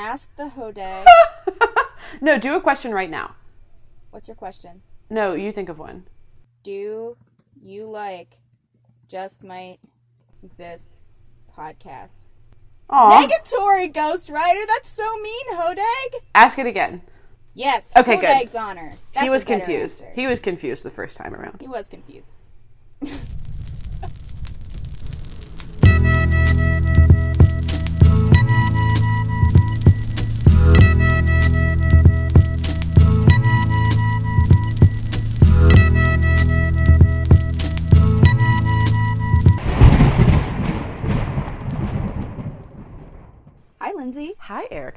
ask 0.00 0.34
the 0.36 0.50
Hodag. 0.56 1.06
no, 2.20 2.38
do 2.38 2.54
a 2.54 2.60
question 2.60 2.92
right 2.92 3.10
now. 3.10 3.34
What's 4.10 4.28
your 4.28 4.34
question? 4.34 4.82
No, 5.10 5.34
you 5.34 5.52
think 5.52 5.68
of 5.68 5.78
one. 5.78 6.06
Do 6.62 7.16
you 7.62 7.84
like 7.84 8.38
Just 9.08 9.44
Might 9.44 9.78
Exist 10.42 10.96
podcast? 11.56 12.26
Aw. 12.88 13.26
Negatory 13.26 13.92
Ghost 13.92 14.30
Rider. 14.30 14.60
That's 14.66 14.88
so 14.88 15.16
mean, 15.22 15.54
Hodag. 15.54 16.20
Ask 16.34 16.58
it 16.58 16.66
again. 16.66 17.02
Yes. 17.54 17.92
Okay, 17.96 18.16
good. 18.16 18.28
Hodag's 18.28 18.54
honor. 18.54 18.94
That's 19.12 19.24
he 19.24 19.30
was 19.30 19.44
confused. 19.44 20.02
answer. 20.02 20.14
He 20.14 20.26
was 20.26 20.40
confused 20.40 20.84
the 20.84 20.90
first 20.90 21.16
time 21.16 21.34
around. 21.34 21.60
He 21.60 21.68
was 21.68 21.88
confused. 21.88 22.32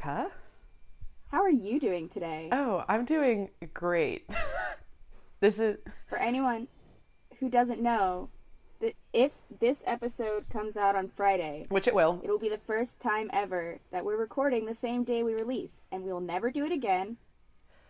Erica. 0.03 0.31
How 1.31 1.41
are 1.41 1.49
you 1.49 1.79
doing 1.79 2.09
today? 2.09 2.49
Oh, 2.51 2.83
I'm 2.87 3.05
doing 3.05 3.49
great. 3.73 4.29
this 5.39 5.59
is 5.59 5.77
For 6.07 6.17
anyone 6.17 6.67
who 7.39 7.49
doesn't 7.49 7.81
know, 7.81 8.29
that 8.81 8.95
if 9.13 9.31
this 9.59 9.81
episode 9.85 10.49
comes 10.49 10.77
out 10.77 10.95
on 10.95 11.07
Friday, 11.07 11.65
which 11.69 11.87
it 11.87 11.95
will. 11.95 12.21
It'll 12.23 12.39
be 12.39 12.49
the 12.49 12.57
first 12.57 12.99
time 12.99 13.29
ever 13.33 13.79
that 13.91 14.05
we're 14.05 14.17
recording 14.17 14.65
the 14.65 14.75
same 14.75 15.03
day 15.03 15.23
we 15.23 15.33
release, 15.33 15.81
and 15.91 16.03
we 16.03 16.11
will 16.11 16.21
never 16.21 16.51
do 16.51 16.65
it 16.65 16.71
again 16.71 17.17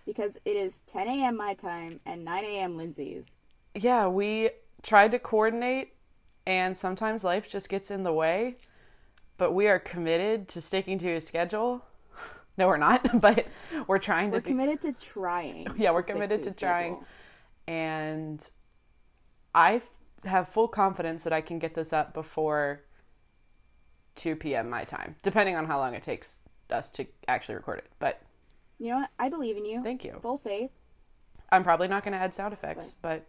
because 0.06 0.38
it 0.46 0.56
is 0.56 0.82
10 0.86 1.08
a.m. 1.08 1.36
my 1.36 1.54
time 1.54 2.00
and 2.06 2.24
9 2.24 2.44
a.m. 2.44 2.78
Lindsay's. 2.78 3.38
Yeah, 3.74 4.08
we 4.08 4.52
tried 4.84 5.12
to 5.12 5.20
coordinate, 5.20 5.94
and 6.46 6.78
sometimes 6.78 7.24
life 7.24 7.50
just 7.50 7.70
gets 7.70 7.90
in 7.90 8.04
the 8.04 8.14
way. 8.14 8.56
But 9.38 9.54
we 9.54 9.68
are 9.68 9.80
committed 9.80 10.48
to 10.50 10.62
sticking 10.62 11.00
to 11.00 11.14
a 11.14 11.22
schedule. 11.22 11.84
No, 12.58 12.68
we're 12.68 12.78
not, 12.78 13.08
but 13.22 13.48
we're 13.88 14.00
trying 14.00 14.32
to. 14.32 14.38
We're 14.38 14.42
be- 14.42 14.50
committed 14.50 14.82
to 14.82 14.94
trying. 14.94 15.68
yeah, 15.78 15.92
we're 15.92 16.04
to 16.04 16.14
committed 16.14 16.44
to 16.44 16.52
to, 16.52 16.58
trying, 16.58 17.04
and 17.68 18.48
I 19.56 19.76
f- 19.76 19.90
have 20.26 20.50
full 20.50 20.68
confidence 20.68 21.24
that 21.24 21.34
I 21.34 21.42
can 21.42 21.60
get 21.60 21.74
this 21.76 21.92
up 21.94 22.14
before 22.14 22.84
2 24.16 24.36
p.m. 24.36 24.70
my 24.70 24.84
time, 24.84 25.16
depending 25.24 25.56
on 25.56 25.66
how 25.66 25.80
long 25.80 25.94
it 25.96 26.04
takes 26.04 26.40
us 26.70 26.90
to 26.92 27.06
actually 27.28 27.56
record 27.56 27.80
it. 27.80 27.90
But 28.00 28.22
You 28.80 28.92
know 28.92 28.98
what? 28.98 29.10
I 29.20 29.30
believe 29.30 29.58
in 29.58 29.66
you. 29.66 29.82
Thank 29.84 30.04
you. 30.04 30.18
Full 30.22 30.38
faith. 30.38 30.72
I'm 31.52 31.64
probably 31.64 31.88
not 31.88 32.04
going 32.04 32.14
to 32.14 32.18
add 32.18 32.34
sound 32.34 32.54
effects, 32.54 32.96
but 33.02 33.26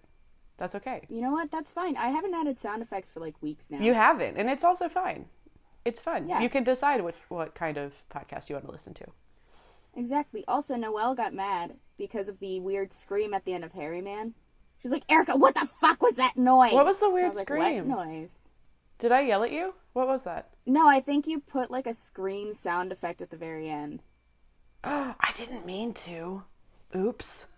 that's 0.56 0.74
okay. 0.76 1.02
You 1.08 1.20
know 1.20 1.32
what? 1.32 1.50
That's 1.50 1.72
fine. 1.72 1.96
I 1.96 2.08
haven't 2.08 2.34
added 2.34 2.58
sound 2.58 2.80
effects 2.80 3.10
for 3.10 3.20
like 3.20 3.34
weeks 3.42 3.70
now. 3.70 3.80
You 3.80 3.92
haven't, 3.94 4.36
and 4.38 4.48
it's 4.48 4.64
also 4.64 4.88
fine. 4.88 5.26
It's 5.84 6.00
fun. 6.00 6.28
Yeah. 6.28 6.40
You 6.40 6.48
can 6.48 6.64
decide 6.64 7.02
which 7.02 7.16
what 7.28 7.54
kind 7.54 7.76
of 7.76 8.02
podcast 8.10 8.48
you 8.48 8.56
want 8.56 8.66
to 8.66 8.72
listen 8.72 8.94
to. 8.94 9.06
Exactly. 9.96 10.44
Also, 10.48 10.76
Noelle 10.76 11.14
got 11.14 11.34
mad 11.34 11.76
because 11.96 12.28
of 12.28 12.40
the 12.40 12.60
weird 12.60 12.92
scream 12.92 13.34
at 13.34 13.44
the 13.44 13.52
end 13.52 13.64
of 13.64 13.72
Harry 13.72 14.00
Man. 14.00 14.34
She 14.78 14.88
was 14.88 14.92
like, 14.92 15.04
Erica, 15.08 15.36
what 15.36 15.54
the 15.54 15.66
fuck 15.66 16.02
was 16.02 16.16
that 16.16 16.36
noise? 16.36 16.72
What 16.72 16.84
was 16.84 17.00
the 17.00 17.10
weird 17.10 17.28
was 17.28 17.38
like, 17.38 17.46
scream? 17.46 17.88
What 17.88 18.06
noise? 18.06 18.34
Did 18.98 19.12
I 19.12 19.20
yell 19.20 19.42
at 19.42 19.52
you? 19.52 19.74
What 19.92 20.08
was 20.08 20.24
that? 20.24 20.50
No, 20.66 20.88
I 20.88 21.00
think 21.00 21.26
you 21.26 21.40
put 21.40 21.70
like 21.70 21.86
a 21.86 21.94
scream 21.94 22.52
sound 22.52 22.92
effect 22.92 23.22
at 23.22 23.30
the 23.30 23.36
very 23.36 23.68
end. 23.68 24.02
I 24.84 25.32
didn't 25.34 25.66
mean 25.66 25.94
to. 25.94 26.44
Oops. 26.94 27.48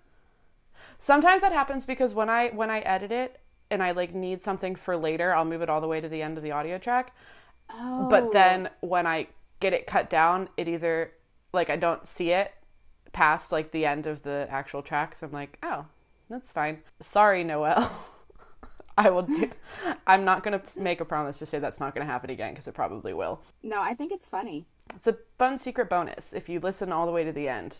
Sometimes 0.99 1.43
that 1.43 1.53
happens 1.53 1.85
because 1.85 2.15
when 2.15 2.31
I 2.31 2.49
when 2.49 2.71
I 2.71 2.81
edit 2.81 3.13
it 3.13 3.41
and 3.71 3.83
I 3.83 3.91
like 3.91 4.15
need 4.15 4.41
something 4.41 4.77
for 4.77 4.97
later, 4.97 5.35
I'll 5.35 5.45
move 5.45 5.63
it 5.63 5.69
all 5.69 5.81
the 5.81 5.89
way 5.89 6.01
to 6.01 6.09
the 6.09 6.23
end 6.23 6.37
of 6.37 6.43
the 6.43 6.53
audio 6.53 6.79
track. 6.79 7.15
Oh. 7.71 8.09
But 8.09 8.33
then 8.33 8.69
oh. 8.83 8.87
when 8.87 9.07
I 9.07 9.29
get 9.61 9.73
it 9.73 9.87
cut 9.87 10.11
down, 10.11 10.49
it 10.57 10.69
either 10.69 11.13
like 11.53 11.71
I 11.71 11.77
don't 11.77 12.07
see 12.07 12.31
it 12.31 12.53
past 13.13 13.53
like 13.53 13.71
the 13.71 13.87
end 13.87 14.07
of 14.07 14.23
the 14.23 14.47
actual 14.51 14.83
track, 14.83 15.15
so 15.17 15.27
I'm 15.27 15.33
like, 15.33 15.59
"Oh, 15.63 15.87
that's 16.29 16.53
fine." 16.53 16.83
Sorry, 17.01 17.45
Noel. 17.45 17.91
I 18.99 19.11
will 19.11 19.23
do 19.23 19.51
I'm 20.07 20.25
not 20.25 20.43
going 20.43 20.59
to 20.59 20.81
make 20.81 21.01
a 21.01 21.05
promise 21.05 21.39
to 21.41 21.47
say 21.47 21.59
that's 21.59 21.81
not 21.81 21.95
going 21.95 22.07
to 22.07 22.11
happen 22.11 22.31
again 22.31 22.53
because 22.53 22.67
it 22.67 22.75
probably 22.75 23.13
will. 23.13 23.43
No, 23.63 23.81
I 23.81 23.95
think 23.95 24.13
it's 24.13 24.29
funny. 24.29 24.67
It's 24.95 25.07
a 25.07 25.17
fun 25.39 25.59
secret 25.59 25.91
bonus 25.91 26.33
if 26.33 26.49
you 26.49 26.61
listen 26.61 26.93
all 26.93 27.07
the 27.07 27.13
way 27.13 27.25
to 27.25 27.33
the 27.33 27.49
end. 27.49 27.79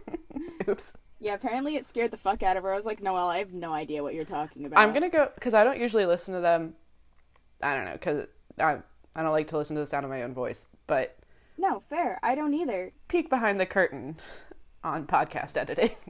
Oops. 0.68 0.96
Yeah, 1.20 1.34
apparently 1.34 1.76
it 1.76 1.84
scared 1.84 2.12
the 2.12 2.16
fuck 2.16 2.42
out 2.42 2.56
of 2.56 2.62
her. 2.62 2.72
I 2.72 2.76
was 2.76 2.86
like, 2.86 3.02
Noelle, 3.02 3.28
I 3.28 3.38
have 3.38 3.52
no 3.52 3.72
idea 3.72 4.02
what 4.02 4.14
you're 4.14 4.24
talking 4.24 4.64
about. 4.64 4.78
I'm 4.78 4.92
gonna 4.92 5.08
go 5.08 5.30
because 5.34 5.52
I 5.52 5.64
don't 5.64 5.80
usually 5.80 6.06
listen 6.06 6.34
to 6.34 6.40
them. 6.40 6.74
I 7.60 7.74
don't 7.74 7.86
know 7.86 7.92
because 7.92 8.26
I 8.58 8.74
um, 8.74 8.82
I 9.18 9.22
don't 9.22 9.32
like 9.32 9.48
to 9.48 9.56
listen 9.58 9.74
to 9.74 9.80
the 9.80 9.86
sound 9.88 10.04
of 10.04 10.10
my 10.10 10.22
own 10.22 10.32
voice. 10.32 10.68
But 10.86 11.18
No, 11.58 11.80
fair. 11.80 12.20
I 12.22 12.36
don't 12.36 12.54
either. 12.54 12.92
peek 13.08 13.28
behind 13.28 13.58
the 13.58 13.66
curtain 13.66 14.16
on 14.84 15.06
podcast 15.08 15.56
editing. 15.56 15.90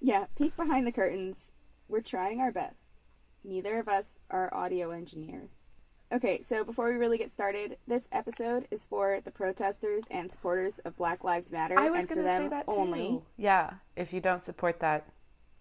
Yeah, 0.00 0.26
peek 0.36 0.56
behind 0.56 0.86
the 0.86 0.92
curtains. 0.92 1.52
We're 1.88 2.02
trying 2.02 2.38
our 2.40 2.52
best. 2.52 2.94
Neither 3.42 3.80
of 3.80 3.88
us 3.88 4.20
are 4.30 4.48
audio 4.54 4.92
engineers. 4.92 5.64
Okay, 6.12 6.40
so 6.40 6.62
before 6.62 6.88
we 6.92 6.94
really 6.96 7.18
get 7.18 7.32
started, 7.32 7.78
this 7.88 8.08
episode 8.12 8.68
is 8.70 8.84
for 8.84 9.20
the 9.24 9.32
protesters 9.32 10.04
and 10.08 10.30
supporters 10.30 10.78
of 10.78 10.96
Black 10.96 11.24
Lives 11.24 11.50
Matter. 11.50 11.76
I 11.76 11.90
was 11.90 12.06
for 12.06 12.14
gonna 12.14 12.28
say 12.28 12.46
that 12.46 12.68
too. 12.68 12.76
only. 12.76 13.22
Yeah, 13.36 13.72
if 13.96 14.12
you 14.12 14.20
don't 14.20 14.44
support 14.44 14.78
that, 14.78 15.08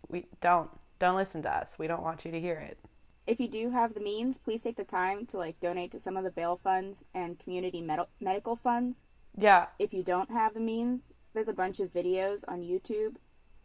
we 0.07 0.27
don't 0.39 0.69
don't 0.99 1.15
listen 1.15 1.41
to 1.41 1.51
us. 1.51 1.77
We 1.79 1.87
don't 1.87 2.03
want 2.03 2.23
you 2.23 2.31
to 2.31 2.39
hear 2.39 2.57
it. 2.59 2.77
If 3.27 3.39
you 3.41 3.49
do 3.49 3.71
have 3.71 3.93
the 3.93 3.99
means, 3.99 4.37
please 4.37 4.63
take 4.63 4.77
the 4.77 4.85
time 4.85 5.25
to 5.27 5.37
like 5.37 5.59
donate 5.59 5.91
to 5.91 5.99
some 5.99 6.15
of 6.15 6.23
the 6.23 6.31
bail 6.31 6.55
funds 6.55 7.03
and 7.13 7.37
community 7.37 7.81
med- 7.81 8.07
medical 8.21 8.55
funds. 8.55 9.03
Yeah, 9.37 9.67
If 9.77 9.93
you 9.93 10.01
don't 10.01 10.31
have 10.31 10.53
the 10.55 10.59
means, 10.59 11.13
there's 11.33 11.49
a 11.49 11.53
bunch 11.53 11.79
of 11.79 11.93
videos 11.93 12.43
on 12.47 12.61
YouTube 12.63 13.17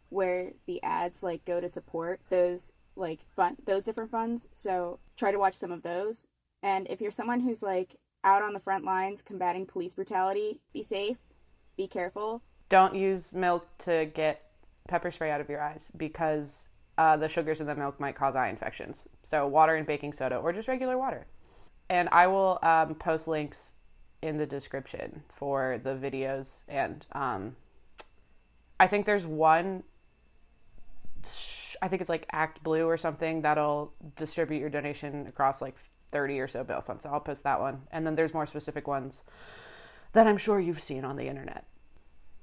where 0.09 0.51
the 0.67 0.83
ads 0.83 1.23
like 1.23 1.45
go 1.45 1.59
to 1.59 1.67
support 1.67 2.19
those 2.29 2.73
like 2.95 3.21
fun 3.35 3.55
those 3.65 3.85
different 3.85 4.11
funds. 4.11 4.47
So 4.51 4.99
try 5.17 5.31
to 5.31 5.39
watch 5.39 5.55
some 5.55 5.71
of 5.71 5.81
those. 5.81 6.27
And 6.61 6.87
if 6.89 7.01
you're 7.01 7.11
someone 7.11 7.39
who's 7.39 7.63
like 7.63 7.95
out 8.23 8.43
on 8.43 8.53
the 8.53 8.59
front 8.59 8.85
lines 8.85 9.21
combating 9.23 9.65
police 9.65 9.95
brutality, 9.95 10.61
be 10.73 10.83
safe, 10.83 11.17
be 11.75 11.87
careful. 11.87 12.43
don't 12.69 12.95
use 12.95 13.33
milk 13.33 13.67
to 13.79 14.05
get 14.13 14.43
pepper 14.87 15.09
spray 15.09 15.31
out 15.31 15.41
of 15.41 15.49
your 15.49 15.61
eyes 15.61 15.91
because 15.97 16.69
uh, 16.97 17.17
the 17.17 17.29
sugars 17.29 17.61
in 17.61 17.67
the 17.67 17.75
milk 17.75 17.99
might 17.99 18.15
cause 18.15 18.35
eye 18.35 18.49
infections. 18.49 19.07
So 19.21 19.47
water 19.47 19.75
and 19.75 19.87
baking 19.87 20.13
soda, 20.13 20.37
or 20.37 20.53
just 20.53 20.67
regular 20.67 20.97
water. 20.97 21.25
And 21.89 22.09
I 22.11 22.27
will 22.27 22.59
um, 22.61 22.95
post 22.95 23.27
links 23.27 23.73
in 24.21 24.37
the 24.37 24.45
description 24.45 25.23
for 25.29 25.79
the 25.81 25.91
videos. 25.91 26.63
And 26.67 27.05
um, 27.11 27.55
I 28.79 28.87
think 28.87 29.05
there's 29.05 29.25
one. 29.25 29.83
I 31.81 31.87
think 31.87 32.01
it's 32.01 32.09
like 32.09 32.25
Act 32.31 32.63
Blue 32.63 32.85
or 32.85 32.97
something 32.97 33.41
that'll 33.41 33.93
distribute 34.15 34.59
your 34.59 34.69
donation 34.69 35.27
across 35.27 35.61
like 35.61 35.77
30 36.11 36.39
or 36.39 36.47
so 36.47 36.63
bill 36.63 36.81
funds. 36.81 37.03
So 37.03 37.09
I'll 37.09 37.19
post 37.19 37.43
that 37.43 37.59
one. 37.59 37.83
And 37.91 38.05
then 38.05 38.15
there's 38.15 38.33
more 38.33 38.45
specific 38.45 38.87
ones 38.87 39.23
that 40.13 40.27
I'm 40.27 40.37
sure 40.37 40.59
you've 40.59 40.79
seen 40.79 41.03
on 41.03 41.17
the 41.17 41.27
internet. 41.27 41.65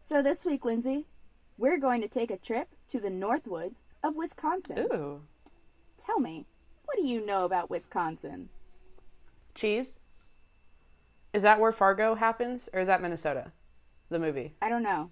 So 0.02 0.22
this 0.22 0.44
week, 0.44 0.64
Lindsay, 0.64 1.06
we're 1.60 1.78
going 1.78 2.00
to 2.00 2.08
take 2.08 2.30
a 2.30 2.38
trip 2.38 2.68
to 2.88 2.98
the 2.98 3.10
Northwoods 3.10 3.84
of 4.02 4.16
Wisconsin. 4.16 4.78
Ooh. 4.78 5.20
Tell 5.98 6.18
me, 6.18 6.46
what 6.86 6.96
do 6.96 7.06
you 7.06 7.24
know 7.24 7.44
about 7.44 7.68
Wisconsin? 7.68 8.48
Cheese? 9.54 9.98
Is 11.34 11.42
that 11.42 11.60
where 11.60 11.70
Fargo 11.70 12.14
happens 12.14 12.70
or 12.72 12.80
is 12.80 12.86
that 12.86 13.02
Minnesota? 13.02 13.52
The 14.08 14.18
movie. 14.18 14.54
I 14.62 14.70
don't 14.70 14.82
know. 14.82 15.10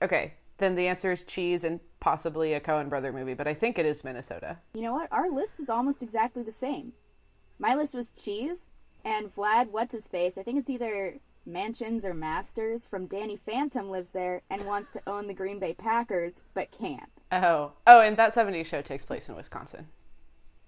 Okay. 0.00 0.34
Then 0.56 0.74
the 0.74 0.86
answer 0.86 1.12
is 1.12 1.22
cheese 1.22 1.64
and 1.64 1.80
possibly 2.00 2.54
a 2.54 2.60
Coen 2.60 2.88
brother 2.88 3.12
movie, 3.12 3.34
but 3.34 3.46
I 3.46 3.52
think 3.52 3.78
it 3.78 3.84
is 3.84 4.04
Minnesota. 4.04 4.56
You 4.72 4.80
know 4.80 4.94
what? 4.94 5.12
Our 5.12 5.30
list 5.30 5.60
is 5.60 5.68
almost 5.68 6.02
exactly 6.02 6.44
the 6.44 6.50
same. 6.50 6.94
My 7.58 7.74
list 7.74 7.94
was 7.94 8.08
cheese 8.08 8.70
and 9.04 9.34
Vlad 9.34 9.70
what's 9.70 9.92
his 9.92 10.08
face. 10.08 10.38
I 10.38 10.42
think 10.42 10.58
it's 10.58 10.70
either 10.70 11.18
Mansions 11.46 12.04
or 12.04 12.12
Masters 12.14 12.86
from 12.86 13.06
Danny 13.06 13.36
Phantom 13.36 13.88
lives 13.90 14.10
there 14.10 14.42
and 14.50 14.66
wants 14.66 14.90
to 14.92 15.02
own 15.06 15.26
the 15.28 15.34
Green 15.34 15.58
Bay 15.58 15.74
Packers 15.74 16.42
but 16.54 16.70
can't. 16.70 17.10
Oh. 17.30 17.72
Oh, 17.86 18.00
and 18.00 18.16
that 18.16 18.34
70s 18.34 18.66
show 18.66 18.82
takes 18.82 19.04
place 19.04 19.28
in 19.28 19.36
Wisconsin. 19.36 19.86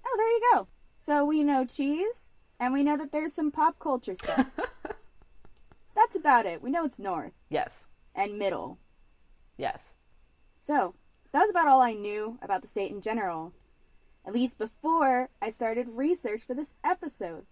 Oh, 0.07 0.15
there 0.17 0.29
you 0.31 0.41
go. 0.55 0.69
So 0.97 1.25
we 1.25 1.43
know 1.45 1.65
cheese 1.65 2.31
and 2.61 2.73
we 2.73 2.83
know 2.83 2.97
that 2.97 3.13
there's 3.13 3.33
some 3.35 3.51
pop 3.51 3.79
culture 3.79 4.15
stuff. 4.15 4.47
That's 5.95 6.17
about 6.17 6.47
it. 6.47 6.63
We 6.63 6.71
know 6.71 6.85
it's 6.85 6.99
north 6.99 7.33
Yes. 7.49 7.87
and 8.15 8.39
middle. 8.39 8.79
Yes. 9.57 9.95
So, 10.59 10.95
that 11.33 11.41
was 11.41 11.51
about 11.51 11.69
all 11.69 11.81
I 11.81 11.93
knew 11.93 12.39
about 12.41 12.63
the 12.63 12.69
state 12.69 12.91
in 12.91 13.01
general. 13.01 13.53
At 14.27 14.33
least 14.35 14.59
before 14.59 15.29
I 15.43 15.51
started 15.51 15.89
research 15.91 16.43
for 16.45 16.55
this 16.55 16.75
episode. 16.85 17.47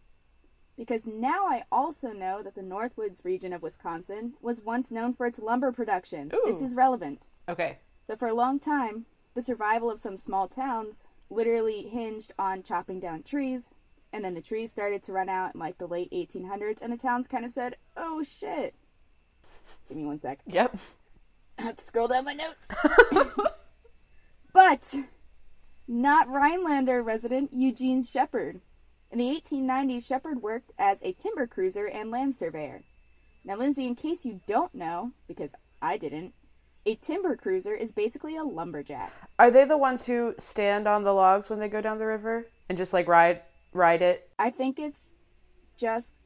Because 0.77 1.07
now 1.07 1.47
I 1.47 1.65
also 1.73 2.09
know 2.09 2.43
that 2.43 2.55
the 2.55 2.63
Northwoods 2.63 3.25
region 3.25 3.53
of 3.53 3.63
Wisconsin 3.63 4.35
was 4.41 4.61
once 4.61 4.91
known 4.93 5.15
for 5.15 5.27
its 5.27 5.39
lumber 5.39 5.73
production. 5.73 6.31
This 6.45 6.61
is 6.61 6.75
relevant. 6.75 7.27
Okay. 7.49 7.79
So, 8.05 8.15
for 8.17 8.29
a 8.29 8.35
long 8.35 8.59
time, 8.61 9.07
the 9.35 9.43
survival 9.43 9.91
of 9.91 10.01
some 10.01 10.17
small 10.17 10.49
towns 10.49 11.05
literally 11.31 11.83
hinged 11.83 12.33
on 12.39 12.63
chopping 12.63 13.01
down 13.01 13.23
trees, 13.23 13.73
and 14.13 14.25
then 14.25 14.35
the 14.35 14.41
trees 14.41 14.71
started 14.71 15.03
to 15.05 15.13
run 15.13 15.29
out 15.29 15.55
in 15.55 15.61
like 15.61 15.79
the 15.79 15.89
late 15.89 16.11
1800s, 16.13 16.81
and 16.81 16.93
the 16.93 16.97
towns 16.97 17.27
kind 17.27 17.45
of 17.45 17.53
said, 17.53 17.77
oh 17.97 18.23
shit. 18.23 18.75
Give 19.89 19.97
me 19.97 20.05
one 20.05 20.21
sec. 20.21 20.41
Yep. 20.47 20.77
I 21.59 21.63
have 21.63 21.77
to 21.77 21.85
scroll 21.85 22.09
down 22.09 22.27
my 22.27 22.35
notes. 22.35 22.69
but 24.53 24.95
not 25.89 26.29
Rhinelander 26.29 27.03
resident 27.03 27.51
Eugene 27.53 28.05
Shepard. 28.05 28.61
In 29.11 29.19
the 29.19 29.41
1890s, 29.41 30.07
Shepard 30.07 30.43
worked 30.43 30.73
as 30.79 31.03
a 31.03 31.13
timber 31.13 31.47
cruiser 31.47 31.87
and 31.87 32.11
land 32.11 32.35
surveyor. 32.35 32.83
Now, 33.45 33.57
Lindsay, 33.57 33.87
in 33.87 33.95
case 33.95 34.25
you 34.25 34.41
don't 34.47 34.75
know, 34.75 35.13
because 35.29 35.55
I 35.81 35.97
didn't, 35.97 36.35
a 36.85 36.97
timber 36.97 37.37
cruiser 37.37 37.75
is 37.75 37.93
basically 37.93 38.37
a 38.37 38.43
lumberjack. 38.43 39.13
Are 39.39 39.51
they 39.51 39.65
the 39.65 39.79
ones 39.79 40.05
who 40.07 40.35
stand 40.39 40.89
on 40.89 41.05
the 41.05 41.13
logs 41.13 41.49
when 41.49 41.59
they 41.59 41.69
go 41.69 41.81
down 41.81 41.99
the 41.99 42.07
river 42.07 42.47
and 42.69 42.77
just 42.77 42.93
like 42.93 43.09
ride 43.09 43.43
ride 43.73 44.03
it? 44.03 44.29
I 44.39 44.51
think 44.51 44.79
it's 44.79 45.15
just 45.77 46.21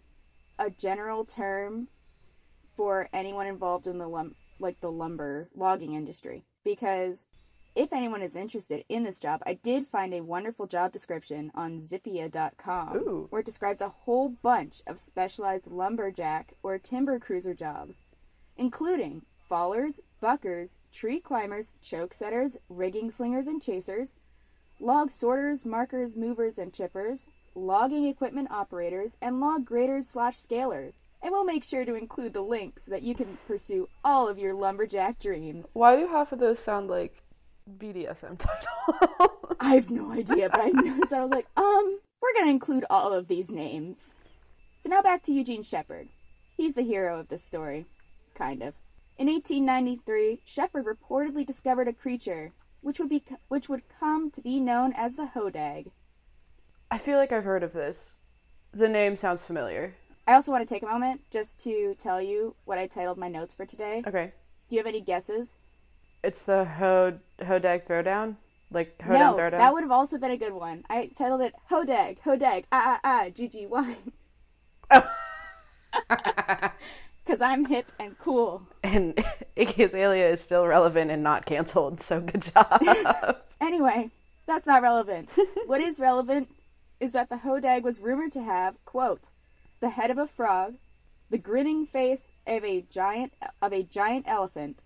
a 0.58 0.70
general 0.70 1.24
term 1.24 1.88
for 2.76 3.08
anyone 3.12 3.46
involved 3.46 3.86
in 3.86 3.98
the 3.98 4.08
lum- 4.08 4.36
like 4.58 4.80
the 4.80 4.90
lumber 4.90 5.48
logging 5.54 5.94
industry 5.94 6.44
because 6.64 7.26
if 7.74 7.92
anyone 7.92 8.22
is 8.22 8.34
interested 8.34 8.84
in 8.88 9.04
this 9.04 9.20
job, 9.20 9.42
I 9.46 9.54
did 9.54 9.86
find 9.86 10.12
a 10.12 10.22
wonderful 10.22 10.66
job 10.66 10.92
description 10.92 11.52
on 11.54 11.80
zippia.com 11.80 12.96
Ooh. 12.96 13.26
where 13.30 13.40
it 13.40 13.46
describes 13.46 13.80
a 13.80 13.88
whole 13.88 14.28
bunch 14.28 14.82
of 14.86 14.98
specialized 14.98 15.70
lumberjack 15.70 16.54
or 16.62 16.78
timber 16.78 17.18
cruiser 17.18 17.54
jobs, 17.54 18.04
including 18.56 19.22
fallers, 19.50 20.00
buckers, 20.20 20.80
tree 20.92 21.20
climbers, 21.20 21.74
choke 21.80 22.12
setters, 22.12 22.56
rigging 22.68 23.10
slingers 23.10 23.46
and 23.46 23.62
chasers, 23.62 24.14
log 24.80 25.10
sorters, 25.10 25.64
markers, 25.64 26.16
movers, 26.16 26.58
and 26.58 26.72
chippers, 26.72 27.28
logging 27.54 28.04
equipment 28.06 28.50
operators, 28.50 29.16
and 29.20 29.40
log 29.40 29.64
graders 29.64 30.08
slash 30.08 30.36
scalers. 30.36 31.02
And 31.22 31.32
we'll 31.32 31.44
make 31.44 31.64
sure 31.64 31.84
to 31.84 31.94
include 31.94 32.32
the 32.32 32.42
link 32.42 32.80
so 32.80 32.90
that 32.90 33.02
you 33.02 33.14
can 33.14 33.38
pursue 33.46 33.88
all 34.04 34.28
of 34.28 34.38
your 34.38 34.54
lumberjack 34.54 35.18
dreams. 35.18 35.68
Why 35.74 35.96
do 35.96 36.08
half 36.08 36.32
of 36.32 36.38
those 36.38 36.60
sound 36.60 36.88
like 36.88 37.22
BDSM 37.78 38.38
title? 38.38 39.56
I 39.60 39.74
have 39.74 39.90
no 39.90 40.12
idea, 40.12 40.48
but 40.48 40.60
I 40.60 40.68
noticed 40.68 41.12
I 41.12 41.22
was 41.22 41.30
like, 41.30 41.46
um, 41.56 42.00
we're 42.20 42.34
gonna 42.34 42.50
include 42.50 42.84
all 42.90 43.12
of 43.12 43.28
these 43.28 43.50
names. 43.50 44.14
So 44.78 44.88
now 44.88 45.02
back 45.02 45.22
to 45.24 45.32
Eugene 45.32 45.62
Shepard. 45.62 46.08
He's 46.56 46.74
the 46.74 46.82
hero 46.82 47.18
of 47.20 47.28
this 47.28 47.44
story. 47.44 47.86
Kind 48.34 48.62
of. 48.62 48.74
In 49.18 49.26
1893, 49.26 50.40
Shepard 50.44 50.86
reportedly 50.86 51.44
discovered 51.44 51.88
a 51.88 51.92
creature 51.92 52.52
which 52.80 52.98
would 52.98 53.08
be 53.08 53.22
which 53.48 53.68
would 53.68 53.82
come 53.98 54.30
to 54.30 54.40
be 54.40 54.60
known 54.60 54.92
as 54.94 55.16
the 55.16 55.30
Hodag. 55.34 55.90
I 56.90 56.98
feel 56.98 57.18
like 57.18 57.32
I've 57.32 57.44
heard 57.44 57.62
of 57.62 57.72
this. 57.72 58.14
The 58.72 58.88
name 58.88 59.16
sounds 59.16 59.42
familiar. 59.42 59.94
I 60.26 60.34
also 60.34 60.52
want 60.52 60.66
to 60.66 60.74
take 60.74 60.82
a 60.82 60.86
moment 60.86 61.22
just 61.30 61.58
to 61.64 61.94
tell 61.98 62.20
you 62.22 62.54
what 62.64 62.78
I 62.78 62.86
titled 62.86 63.18
my 63.18 63.28
notes 63.28 63.52
for 63.52 63.66
today. 63.66 64.02
Okay. 64.06 64.32
Do 64.68 64.76
you 64.76 64.80
have 64.80 64.86
any 64.86 65.00
guesses? 65.00 65.56
It's 66.22 66.42
the 66.42 66.64
Ho 66.64 67.18
Hodag 67.40 67.86
Throwdown? 67.86 68.36
Like 68.70 68.98
Hodown 68.98 69.18
no, 69.18 69.36
Throwdown? 69.36 69.58
that 69.58 69.72
would 69.72 69.82
have 69.82 69.90
also 69.90 70.18
been 70.18 70.30
a 70.30 70.36
good 70.36 70.52
one. 70.52 70.84
I 70.90 71.10
titled 71.16 71.40
it 71.40 71.54
Hodag, 71.70 72.18
Hodag, 72.24 72.64
ah 72.70 72.98
ah 72.98 73.00
ah, 73.02 73.24
GGY. 73.30 73.96
Because 77.24 77.40
I'm 77.40 77.64
hip 77.64 77.90
and 77.98 78.18
cool. 78.18 78.62
and 78.82 79.16
Iggy 79.56 79.86
Azalea 79.86 80.28
is 80.30 80.40
still 80.40 80.66
relevant 80.66 81.10
and 81.10 81.22
not 81.22 81.46
canceled, 81.46 82.00
so 82.00 82.20
good 82.20 82.42
job. 82.42 83.36
Anyway, 83.60 84.10
that's 84.46 84.66
not 84.66 84.82
relevant. 84.82 85.30
what 85.66 85.80
is 85.80 85.98
relevant 85.98 86.48
is 87.00 87.12
that 87.12 87.30
the 87.30 87.36
Hodag 87.38 87.82
was 87.82 88.00
rumored 88.00 88.32
to 88.32 88.42
have, 88.42 88.82
quote, 88.84 89.28
the 89.80 89.90
head 89.90 90.10
of 90.10 90.18
a 90.18 90.26
frog, 90.26 90.74
the 91.30 91.38
grinning 91.38 91.86
face 91.86 92.32
of 92.46 92.62
a 92.64 92.82
giant 92.82 93.32
of 93.62 93.72
a 93.72 93.82
giant 93.82 94.26
elephant, 94.28 94.84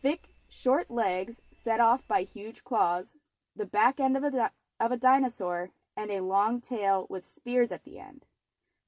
thick, 0.00 0.28
short 0.48 0.90
legs 0.90 1.42
set 1.52 1.80
off 1.80 2.06
by 2.06 2.22
huge 2.22 2.64
claws, 2.64 3.16
the 3.54 3.66
back 3.66 4.00
end 4.00 4.16
of 4.16 4.24
a 4.24 4.30
di- 4.30 4.50
of 4.80 4.92
a 4.92 4.96
dinosaur, 4.96 5.70
and 5.96 6.10
a 6.10 6.22
long 6.22 6.60
tail 6.60 7.06
with 7.10 7.24
spears 7.24 7.72
at 7.72 7.84
the 7.84 7.98
end. 7.98 8.24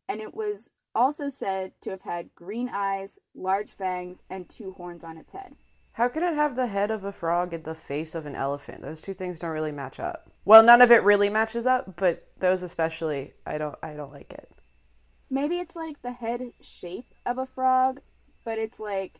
And 0.09 0.21
it 0.21 0.35
was 0.35 0.71
also 0.95 1.29
said 1.29 1.73
to 1.83 1.91
have 1.91 2.03
had 2.03 2.35
green 2.35 2.71
eyes, 2.73 3.19
large 3.35 3.73
fangs, 3.73 4.23
and 4.31 4.49
two 4.49 4.73
horns 4.73 5.05
on 5.05 5.19
its 5.19 5.33
head. 5.33 5.55
How 5.93 6.09
can 6.09 6.23
it 6.23 6.35
have 6.35 6.55
the 6.55 6.69
head 6.69 6.91
of 6.91 7.05
a 7.05 7.13
frog 7.13 7.53
and 7.53 7.65
the 7.65 7.75
face 7.75 8.15
of 8.15 8.27
an 8.27 8.37
elephant? 8.37 8.83
Those 8.83 9.03
two 9.03 9.15
things 9.15 9.41
don't 9.41 9.51
really 9.51 9.73
match 9.73 9.99
up. 9.99 10.31
Well, 10.45 10.63
none 10.63 10.81
of 10.81 10.91
it 10.91 11.03
really 11.03 11.29
matches 11.29 11.67
up, 11.67 11.97
but 11.97 12.29
those 12.39 12.63
especially, 12.63 13.35
I 13.45 13.59
don't 13.59 13.77
I 13.83 13.95
don't 13.95 14.13
like 14.13 14.33
it. 14.33 14.51
Maybe 15.29 15.59
it's 15.59 15.77
like 15.77 16.03
the 16.03 16.13
head 16.13 16.41
shape 16.61 17.15
of 17.27 17.39
a 17.39 17.47
frog, 17.47 18.01
but 18.45 18.59
it's 18.59 18.81
like 18.81 19.20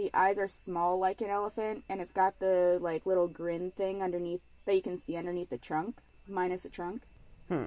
the 0.00 0.10
eyes 0.14 0.38
are 0.38 0.48
small 0.48 0.98
like 0.98 1.20
an 1.20 1.28
elephant 1.28 1.84
and 1.90 2.00
it's 2.00 2.12
got 2.12 2.38
the 2.38 2.78
like 2.80 3.04
little 3.04 3.28
grin 3.28 3.70
thing 3.72 4.02
underneath 4.02 4.40
that 4.64 4.74
you 4.74 4.80
can 4.82 4.96
see 4.96 5.14
underneath 5.16 5.50
the 5.50 5.58
trunk, 5.58 5.98
minus 6.26 6.62
the 6.62 6.70
trunk. 6.70 7.02
Hmm. 7.48 7.64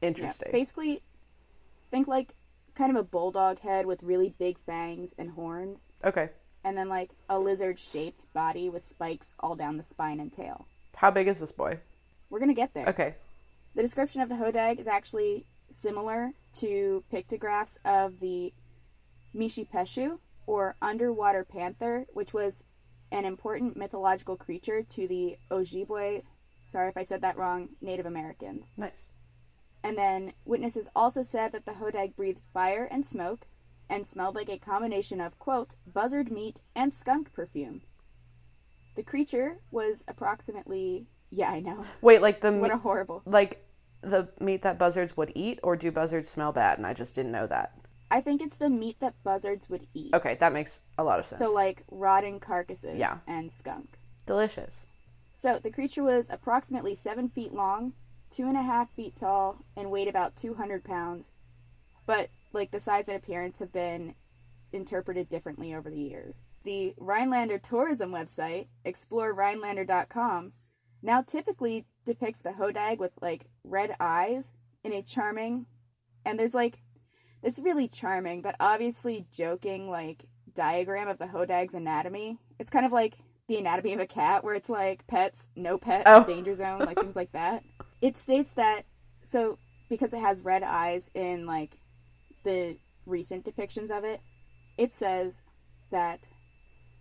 Yeah. 0.00 0.08
Interesting. 0.08 0.52
Basically 0.52 1.02
think 1.90 2.08
like 2.08 2.34
kind 2.74 2.90
of 2.90 2.96
a 2.96 3.02
bulldog 3.02 3.60
head 3.60 3.84
with 3.86 4.02
really 4.02 4.34
big 4.38 4.58
fangs 4.58 5.14
and 5.18 5.30
horns 5.30 5.84
Okay. 6.04 6.30
and 6.64 6.76
then 6.76 6.88
like 6.88 7.10
a 7.28 7.38
lizard 7.38 7.78
shaped 7.78 8.30
body 8.32 8.68
with 8.68 8.82
spikes 8.84 9.34
all 9.40 9.54
down 9.54 9.76
the 9.76 9.82
spine 9.82 10.18
and 10.20 10.32
tail. 10.32 10.66
How 10.96 11.10
big 11.10 11.28
is 11.28 11.40
this 11.40 11.52
boy? 11.52 11.78
We're 12.30 12.38
going 12.38 12.48
to 12.48 12.54
get 12.54 12.72
there. 12.74 12.86
Okay. 12.88 13.14
The 13.74 13.82
description 13.82 14.20
of 14.22 14.28
the 14.30 14.34
hodag 14.36 14.78
is 14.78 14.88
actually 14.88 15.44
similar 15.70 16.32
to 16.54 17.04
pictographs 17.10 17.78
of 17.84 18.20
the 18.20 18.52
Mishipeshu, 19.34 20.18
or 20.46 20.76
underwater 20.80 21.44
panther, 21.44 22.06
which 22.12 22.32
was 22.32 22.64
an 23.12 23.24
important 23.24 23.76
mythological 23.76 24.36
creature 24.36 24.82
to 24.82 25.06
the 25.06 25.36
Ojibwe, 25.50 26.22
sorry 26.64 26.88
if 26.88 26.96
I 26.96 27.02
said 27.02 27.22
that 27.22 27.36
wrong, 27.36 27.70
Native 27.80 28.06
Americans. 28.06 28.72
Nice. 28.76 29.10
And 29.84 29.96
then 29.96 30.32
witnesses 30.44 30.88
also 30.96 31.22
said 31.22 31.52
that 31.52 31.64
the 31.64 31.72
hodag 31.74 32.16
breathed 32.16 32.42
fire 32.52 32.88
and 32.90 33.06
smoke 33.06 33.46
and 33.88 34.04
smelled 34.06 34.34
like 34.34 34.48
a 34.48 34.58
combination 34.58 35.20
of, 35.20 35.38
quote, 35.38 35.76
buzzard 35.86 36.30
meat 36.32 36.60
and 36.74 36.92
skunk 36.92 37.32
perfume. 37.32 37.82
The 38.96 39.04
creature 39.04 39.58
was 39.70 40.04
approximately, 40.08 41.06
yeah, 41.30 41.50
I 41.50 41.60
know. 41.60 41.84
Wait, 42.00 42.20
like 42.22 42.40
the 42.40 42.50
What 42.52 42.72
a 42.72 42.78
horrible. 42.78 43.22
like 43.26 43.64
the 44.02 44.28
meat 44.40 44.62
that 44.62 44.78
buzzards 44.78 45.16
would 45.16 45.30
eat, 45.34 45.60
or 45.62 45.76
do 45.76 45.92
buzzards 45.92 46.28
smell 46.28 46.50
bad? 46.52 46.78
And 46.78 46.86
I 46.86 46.92
just 46.92 47.14
didn't 47.14 47.32
know 47.32 47.46
that. 47.46 47.78
I 48.16 48.22
think 48.22 48.40
it's 48.40 48.56
the 48.56 48.70
meat 48.70 48.98
that 49.00 49.22
buzzards 49.22 49.68
would 49.68 49.86
eat. 49.92 50.14
Okay, 50.14 50.36
that 50.36 50.54
makes 50.54 50.80
a 50.96 51.04
lot 51.04 51.18
of 51.20 51.26
sense. 51.26 51.38
So, 51.38 51.52
like 51.52 51.82
rotting 51.90 52.40
carcasses 52.40 52.96
Yeah. 52.96 53.18
and 53.26 53.52
skunk. 53.52 53.98
delicious. 54.24 54.86
So, 55.36 55.58
the 55.58 55.70
creature 55.70 56.02
was 56.02 56.30
approximately 56.30 56.94
seven 56.94 57.28
feet 57.28 57.52
long, 57.52 57.92
two 58.30 58.48
and 58.48 58.56
a 58.56 58.62
half 58.62 58.90
feet 58.90 59.16
tall, 59.16 59.58
and 59.76 59.90
weighed 59.90 60.08
about 60.08 60.34
200 60.34 60.82
pounds. 60.82 61.30
But, 62.06 62.30
like, 62.54 62.70
the 62.70 62.80
size 62.80 63.06
and 63.10 63.18
appearance 63.18 63.58
have 63.58 63.70
been 63.70 64.14
interpreted 64.72 65.28
differently 65.28 65.74
over 65.74 65.90
the 65.90 66.00
years. 66.00 66.48
The 66.64 66.94
Rhinelander 66.96 67.58
tourism 67.58 68.10
website, 68.12 68.68
explorerhinelander.com, 68.86 70.52
now 71.02 71.20
typically 71.22 71.84
depicts 72.06 72.40
the 72.40 72.52
hodag 72.52 72.98
with, 72.98 73.12
like, 73.20 73.44
red 73.62 73.94
eyes 74.00 74.54
in 74.82 74.92
a 74.94 75.02
charming, 75.02 75.66
and 76.24 76.38
there's, 76.40 76.54
like, 76.54 76.80
this 77.46 77.60
really 77.60 77.86
charming, 77.86 78.42
but 78.42 78.56
obviously 78.58 79.24
joking, 79.32 79.88
like, 79.88 80.24
diagram 80.56 81.06
of 81.06 81.18
the 81.18 81.28
hodag's 81.28 81.74
anatomy. 81.74 82.38
It's 82.58 82.70
kind 82.70 82.84
of 82.84 82.90
like 82.90 83.18
the 83.46 83.56
anatomy 83.58 83.92
of 83.92 84.00
a 84.00 84.06
cat, 84.06 84.42
where 84.42 84.56
it's 84.56 84.68
like 84.68 85.06
pets, 85.06 85.48
no 85.54 85.78
pets, 85.78 86.02
Oh. 86.06 86.24
danger 86.24 86.54
zone, 86.56 86.80
like 86.80 86.98
things 86.98 87.14
like 87.16 87.30
that. 87.32 87.62
It 88.02 88.18
states 88.18 88.50
that, 88.52 88.82
so 89.22 89.58
because 89.88 90.12
it 90.12 90.20
has 90.20 90.40
red 90.42 90.62
eyes 90.62 91.10
in, 91.14 91.46
like, 91.46 91.78
the 92.44 92.76
recent 93.06 93.44
depictions 93.44 93.96
of 93.96 94.04
it, 94.04 94.20
it 94.76 94.92
says 94.92 95.44
that 95.90 96.28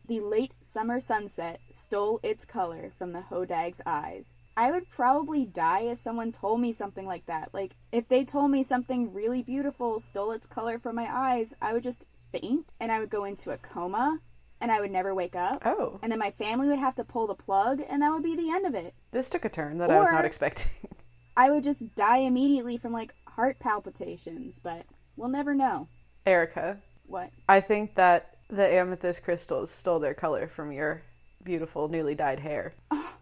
the 0.08 0.20
late 0.22 0.54
summer 0.62 1.00
sunset 1.00 1.60
stole 1.72 2.20
its 2.24 2.46
color 2.46 2.92
from 2.98 3.12
the 3.12 3.22
hodag's 3.24 3.82
eyes. 3.86 4.38
I 4.58 4.72
would 4.72 4.90
probably 4.90 5.46
die 5.46 5.82
if 5.82 5.98
someone 5.98 6.32
told 6.32 6.62
me 6.62 6.72
something 6.72 7.06
like 7.06 7.26
that. 7.26 7.50
Like, 7.54 7.76
if 7.92 8.08
they 8.08 8.24
told 8.24 8.52
me 8.52 8.64
something 8.64 9.14
really 9.14 9.44
beautiful 9.44 10.00
stole 10.00 10.32
its 10.32 10.48
color 10.48 10.80
from 10.80 10.96
my 10.96 11.08
eyes, 11.12 11.54
I 11.62 11.74
would 11.74 11.84
just 11.84 12.06
faint 12.32 12.72
and 12.80 12.92
I 12.92 13.00
would 13.00 13.10
go 13.10 13.26
into 13.26 13.52
a 13.52 13.58
coma 13.58 14.20
and 14.62 14.72
I 14.72 14.80
would 14.80 14.92
never 14.92 15.14
wake 15.14 15.36
up. 15.36 15.62
Oh, 15.66 16.00
And 16.02 16.12
then 16.12 16.20
my 16.20 16.32
family 16.32 16.68
would 16.70 16.80
have 16.80 16.96
to 16.96 17.04
pull 17.04 17.28
the 17.28 17.36
plug 17.36 17.82
and 17.88 18.02
that 18.02 18.12
would 18.12 18.24
be 18.24 18.36
the 18.36 18.50
end 18.50 18.66
of 18.66 18.74
it. 18.76 18.94
this 19.12 19.30
took 19.30 19.44
a 19.46 19.50
turn 19.50 19.78
that 19.80 19.92
I 19.92 20.00
was 20.00 20.12
not 20.12 20.26
expecting. 20.26 20.72
I 21.38 21.52
would 21.52 21.64
just 21.64 21.94
die 21.96 22.20
immediately 22.20 22.78
from 22.78 22.94
like 22.94 23.14
heart 23.28 23.60
palpitations, 23.60 24.60
but 24.60 24.86
we'll 25.18 25.28
never 25.30 25.54
know. 25.54 25.90
Erica, 26.26 26.78
What? 27.06 27.30
I 27.50 27.60
think 27.60 27.96
that 27.96 28.38
the 28.50 28.74
amethyst 28.74 29.22
crystals 29.24 29.70
stole 29.70 30.00
their 30.00 30.14
color 30.14 30.48
from 30.48 30.72
your 30.72 31.04
beautiful 31.44 31.90
newly 31.90 32.16
dyed 32.16 32.40
hair. 32.40 32.74
Oh, 32.92 33.15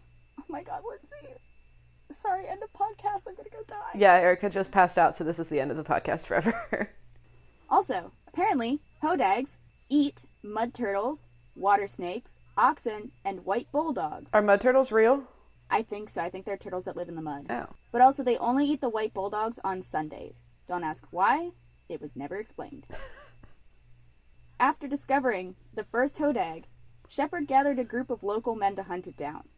Oh 0.44 0.52
my 0.52 0.62
god, 0.62 0.82
Lindsay. 0.88 1.34
Sorry, 2.12 2.46
end 2.46 2.62
of 2.62 2.72
podcast. 2.72 3.22
I'm 3.26 3.34
gonna 3.34 3.48
go 3.50 3.62
die. 3.66 3.92
Yeah, 3.94 4.14
Erica 4.14 4.50
just 4.50 4.70
passed 4.70 4.98
out, 4.98 5.16
so 5.16 5.24
this 5.24 5.38
is 5.38 5.48
the 5.48 5.58
end 5.60 5.70
of 5.70 5.76
the 5.76 5.84
podcast 5.84 6.26
forever. 6.26 6.90
Also, 7.70 8.12
apparently, 8.28 8.80
hodags 9.02 9.58
eat 9.88 10.26
mud 10.42 10.74
turtles, 10.74 11.28
water 11.56 11.86
snakes, 11.88 12.36
oxen, 12.58 13.10
and 13.24 13.44
white 13.44 13.66
bulldogs. 13.72 14.32
Are 14.34 14.42
mud 14.42 14.60
turtles 14.60 14.92
real? 14.92 15.24
I 15.70 15.82
think 15.82 16.10
so. 16.10 16.22
I 16.22 16.28
think 16.30 16.44
they're 16.44 16.58
turtles 16.58 16.84
that 16.84 16.96
live 16.96 17.08
in 17.08 17.16
the 17.16 17.22
mud. 17.22 17.46
No. 17.48 17.70
But 17.90 18.02
also, 18.02 18.22
they 18.22 18.36
only 18.36 18.66
eat 18.66 18.80
the 18.82 18.90
white 18.90 19.14
bulldogs 19.14 19.58
on 19.64 19.82
Sundays. 19.82 20.44
Don't 20.68 20.84
ask 20.84 21.06
why, 21.10 21.52
it 21.88 22.00
was 22.00 22.14
never 22.14 22.36
explained. 22.36 22.84
After 24.60 24.86
discovering 24.86 25.56
the 25.72 25.84
first 25.84 26.18
hodag, 26.18 26.64
Shepard 27.08 27.46
gathered 27.48 27.78
a 27.78 27.84
group 27.84 28.10
of 28.10 28.22
local 28.22 28.54
men 28.54 28.76
to 28.76 28.84
hunt 28.84 29.08
it 29.08 29.16
down. 29.16 29.48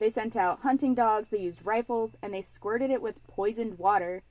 They 0.00 0.10
sent 0.10 0.34
out 0.34 0.62
hunting 0.62 0.94
dogs, 0.94 1.28
they 1.28 1.40
used 1.40 1.64
rifles, 1.64 2.16
and 2.22 2.32
they 2.32 2.40
squirted 2.40 2.90
it 2.90 3.02
with 3.02 3.24
poisoned 3.28 3.78
water. 3.78 4.22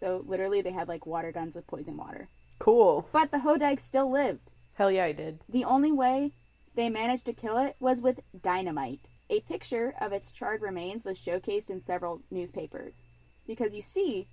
So, 0.00 0.24
literally, 0.26 0.60
they 0.60 0.72
had 0.72 0.88
like 0.88 1.06
water 1.06 1.30
guns 1.30 1.54
with 1.54 1.68
poison 1.68 1.96
water. 1.96 2.28
Cool. 2.58 3.08
But 3.12 3.30
the 3.30 3.38
hodag 3.38 3.78
still 3.78 4.10
lived. 4.10 4.50
Hell 4.74 4.90
yeah, 4.90 5.04
I 5.04 5.12
did. 5.12 5.38
The 5.48 5.64
only 5.64 5.92
way 5.92 6.32
they 6.74 6.90
managed 6.90 7.24
to 7.26 7.32
kill 7.32 7.56
it 7.58 7.76
was 7.78 8.02
with 8.02 8.20
dynamite. 8.38 9.08
A 9.30 9.40
picture 9.40 9.94
of 10.00 10.12
its 10.12 10.32
charred 10.32 10.60
remains 10.60 11.04
was 11.04 11.18
showcased 11.18 11.70
in 11.70 11.80
several 11.80 12.22
newspapers. 12.30 13.04
Because 13.46 13.76
you 13.76 13.82
see, 13.82 14.28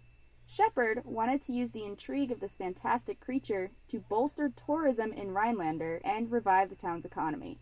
Shepard 0.48 1.04
wanted 1.06 1.44
to 1.44 1.54
use 1.54 1.72
the 1.72 1.86
intrigue 1.86 2.32
of 2.32 2.40
this 2.40 2.56
fantastic 2.56 3.20
creature 3.20 3.72
to 3.90 4.00
bolster 4.10 4.52
tourism 4.66 5.14
in 5.14 5.32
Rhinelander 5.32 6.02
and 6.04 6.32
revive 6.32 6.70
the 6.70 6.76
town's 6.76 7.06
economy. 7.06 7.60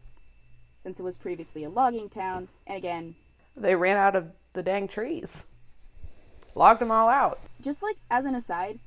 Since 0.83 0.99
it 0.99 1.03
was 1.03 1.17
previously 1.17 1.63
a 1.63 1.69
logging 1.69 2.09
town, 2.09 2.47
and 2.65 2.77
again, 2.77 3.15
They 3.55 3.75
ran 3.75 3.97
out 3.97 4.15
of 4.15 4.31
the 4.53 4.63
dang 4.63 4.87
trees. 4.87 5.45
Logged 6.55 6.81
them 6.81 6.91
all 6.91 7.09
out. 7.09 7.39
just 7.61 7.83
like 7.83 7.97
as 8.09 8.25
an 8.25 8.35
aside, 8.35 8.79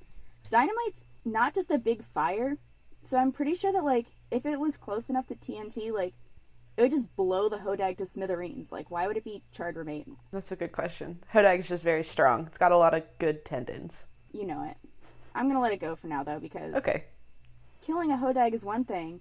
dynamite's 0.50 1.06
not 1.24 1.54
just 1.54 1.70
a 1.70 1.78
big 1.78 2.02
fire. 2.02 2.56
So 3.02 3.18
I'm 3.18 3.32
pretty 3.32 3.54
sure 3.54 3.72
that 3.72 3.84
like 3.84 4.06
if 4.30 4.46
it 4.46 4.58
was 4.60 4.76
close 4.76 5.10
enough 5.10 5.26
to 5.28 5.34
TNT, 5.34 5.92
like 5.92 6.14
it 6.76 6.82
would 6.82 6.90
just 6.90 7.14
blow 7.16 7.48
the 7.48 7.58
hodag 7.58 7.98
to 7.98 8.06
smithereens. 8.06 8.72
Like 8.72 8.90
why 8.90 9.06
would 9.06 9.16
it 9.16 9.24
be 9.24 9.42
charred 9.52 9.76
remains? 9.76 10.26
That's 10.32 10.52
a 10.52 10.56
good 10.56 10.72
question. 10.72 11.18
Hodag's 11.32 11.68
just 11.68 11.82
very 11.84 12.04
strong. 12.04 12.46
It's 12.46 12.58
got 12.58 12.72
a 12.72 12.76
lot 12.78 12.94
of 12.94 13.02
good 13.18 13.44
tendons. 13.44 14.06
You 14.32 14.46
know 14.46 14.64
it. 14.64 14.76
I'm 15.34 15.48
gonna 15.48 15.60
let 15.60 15.72
it 15.72 15.80
go 15.80 15.94
for 15.96 16.06
now 16.08 16.22
though 16.22 16.40
because 16.40 16.74
Okay. 16.74 17.04
killing 17.82 18.10
a 18.10 18.16
hodag 18.16 18.54
is 18.54 18.64
one 18.64 18.84
thing, 18.84 19.20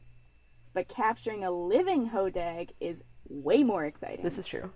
but 0.74 0.88
capturing 0.88 1.44
a 1.44 1.51
living 1.51 2.10
hodag 2.10 2.72
is 2.80 3.04
way 3.28 3.63
more 3.63 3.86
exciting. 3.86 4.24
This 4.24 4.38
is 4.38 4.48
true. 4.48 4.72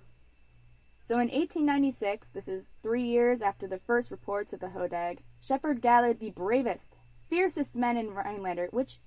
So 1.02 1.16
in 1.16 1.28
1896, 1.28 2.30
this 2.30 2.48
is 2.48 2.72
three 2.82 3.04
years 3.04 3.44
after 3.44 3.68
the 3.68 3.78
first 3.78 4.10
reports 4.10 4.54
of 4.54 4.60
the 4.60 4.70
Hodag, 4.70 5.20
Shepard 5.40 5.80
gathered 5.80 6.20
the 6.20 6.32
bravest, 6.32 6.98
fiercest 7.30 7.75
men 7.75 7.96
in 7.96 8.10
Rhinelander, 8.10 8.70
which 8.72 8.98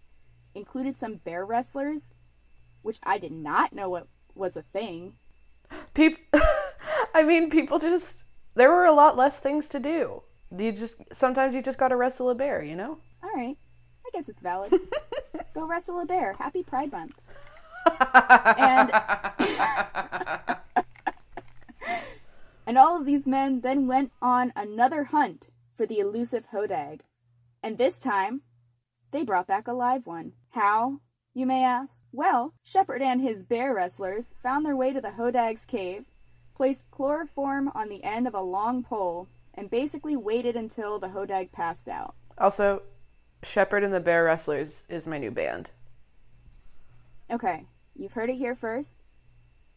included 0.55 0.97
some 0.97 1.17
bear 1.17 1.45
wrestlers, 1.45 2.15
which 2.83 3.01
I 3.03 3.19
did 3.19 3.33
not 3.33 3.73
know 3.73 3.89
what 3.89 4.07
was 4.37 4.57
a 4.57 4.63
thing. 4.63 5.15
People, 5.93 6.23
I 7.15 7.25
mean, 7.25 7.51
people 7.51 7.81
just 7.81 8.23
there 8.55 8.71
were 8.71 8.87
a 8.87 8.95
lot 8.95 9.17
less 9.17 9.41
things 9.41 9.69
to 9.71 9.81
do. 9.81 10.23
You 10.57 10.71
just 10.71 11.03
sometimes 11.13 11.53
you 11.53 11.63
just 11.63 11.79
got 11.79 11.89
to 11.89 11.97
wrestle 11.97 12.31
a 12.31 12.35
bear, 12.37 12.63
you 12.63 12.77
know? 12.77 12.99
All 13.25 13.31
right, 13.35 13.57
I 14.07 14.11
guess 14.13 14.29
it's 14.29 14.43
valid. 14.43 14.73
Go 15.59 15.67
wrestle 15.67 15.99
a 15.99 16.07
bear. 16.07 16.35
Happy 16.35 16.63
Pride 16.63 16.93
Month. 16.93 17.21
and 18.57 18.93
and 22.65 22.79
all 22.79 22.97
of 22.97 23.05
these 23.05 23.27
men 23.27 23.63
then 23.63 23.89
went 23.89 24.13
on 24.23 24.53
another 24.55 25.03
hunt 25.05 25.49
for 25.75 25.85
the 25.85 25.99
elusive 25.99 26.51
Hodag. 26.53 27.01
And 27.61 27.77
this 27.77 27.99
time, 27.99 28.43
they 29.11 29.25
brought 29.25 29.49
back 29.49 29.67
a 29.67 29.73
live 29.73 30.07
one. 30.07 30.35
How, 30.51 31.01
you 31.35 31.45
may 31.45 31.65
ask? 31.65 32.05
Well, 32.13 32.55
Shepard 32.63 33.03
and 33.03 33.21
his 33.21 33.43
bear 33.43 33.75
wrestlers 33.75 34.35
found 34.41 34.65
their 34.65 34.77
way 34.77 34.93
to 34.93 35.01
the 35.01 35.15
Hodag's 35.19 35.65
cave, 35.65 36.05
placed 36.55 36.89
chloroform 36.93 37.73
on 37.75 37.89
the 37.89 38.05
end 38.05 38.29
of 38.29 38.35
a 38.35 38.41
long 38.41 38.85
pole, 38.85 39.27
and 39.55 39.69
basically 39.69 40.15
waited 40.15 40.55
until 40.55 41.01
the 41.01 41.09
Hodag 41.09 41.51
passed 41.51 41.89
out. 41.89 42.15
Also, 42.39 42.83
Shepard 43.43 43.85
and 43.85 43.95
the 43.95 44.01
Bear 44.01 44.25
Wrestlers 44.25 44.87
is 44.89 45.07
my 45.07 45.19
new 45.19 45.31
band. 45.31 45.71
Okay, 47.31 47.67
you've 47.95 48.15
heard 48.15 48.31
it 48.31 48.37
here 48.37 48.55
first. 48.55 48.99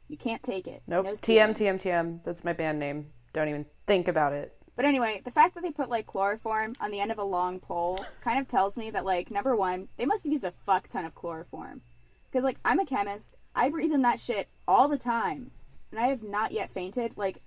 You 0.07 0.17
can't 0.17 0.43
take 0.43 0.67
it. 0.67 0.81
Nope. 0.87 1.05
No 1.05 1.11
TM. 1.11 1.51
TM 1.51 1.81
TM. 1.81 2.23
That's 2.23 2.43
my 2.43 2.53
band 2.53 2.79
name. 2.79 3.11
Don't 3.33 3.47
even 3.47 3.65
think 3.87 4.07
about 4.07 4.33
it. 4.33 4.53
But 4.75 4.85
anyway, 4.85 5.21
the 5.23 5.31
fact 5.31 5.53
that 5.55 5.63
they 5.63 5.71
put 5.71 5.89
like 5.89 6.07
chloroform 6.07 6.75
on 6.79 6.91
the 6.91 6.99
end 6.99 7.11
of 7.11 7.17
a 7.17 7.23
long 7.23 7.59
pole 7.59 8.03
kind 8.21 8.39
of 8.39 8.47
tells 8.47 8.77
me 8.77 8.89
that 8.89 9.05
like 9.05 9.31
number 9.31 9.55
one, 9.55 9.89
they 9.97 10.05
must 10.05 10.23
have 10.23 10.31
used 10.31 10.43
a 10.43 10.51
fuck 10.51 10.87
ton 10.87 11.05
of 11.05 11.15
chloroform. 11.15 11.81
Because 12.29 12.43
like 12.43 12.57
I'm 12.65 12.79
a 12.79 12.85
chemist, 12.85 13.37
I 13.55 13.69
breathe 13.69 13.91
in 13.91 14.01
that 14.01 14.19
shit 14.19 14.49
all 14.67 14.87
the 14.87 14.97
time, 14.97 15.51
and 15.91 15.99
I 15.99 16.07
have 16.07 16.23
not 16.23 16.51
yet 16.51 16.71
fainted. 16.71 17.13
Like 17.15 17.41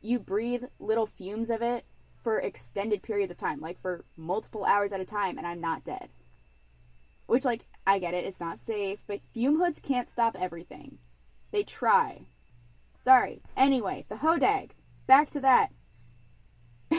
you 0.00 0.18
breathe 0.18 0.64
little 0.78 1.06
fumes 1.06 1.48
of 1.48 1.62
it 1.62 1.84
for 2.24 2.40
extended 2.40 3.02
periods 3.02 3.30
of 3.30 3.36
time, 3.36 3.60
like 3.60 3.80
for 3.80 4.04
multiple 4.16 4.64
hours 4.64 4.92
at 4.92 5.00
a 5.00 5.04
time, 5.04 5.36
and 5.36 5.46
I'm 5.46 5.60
not 5.60 5.84
dead. 5.84 6.08
Which 7.26 7.44
like 7.44 7.66
I 7.86 7.98
get 7.98 8.14
it, 8.14 8.24
it's 8.24 8.40
not 8.40 8.58
safe, 8.58 9.04
but 9.06 9.20
fume 9.32 9.58
hoods 9.60 9.78
can't 9.78 10.08
stop 10.08 10.34
everything. 10.38 10.98
They 11.52 11.62
try. 11.62 12.22
Sorry. 12.96 13.42
Anyway, 13.56 14.06
the 14.08 14.16
hodag. 14.16 14.70
Back 15.06 15.28
to 15.30 15.40
that. 15.40 15.68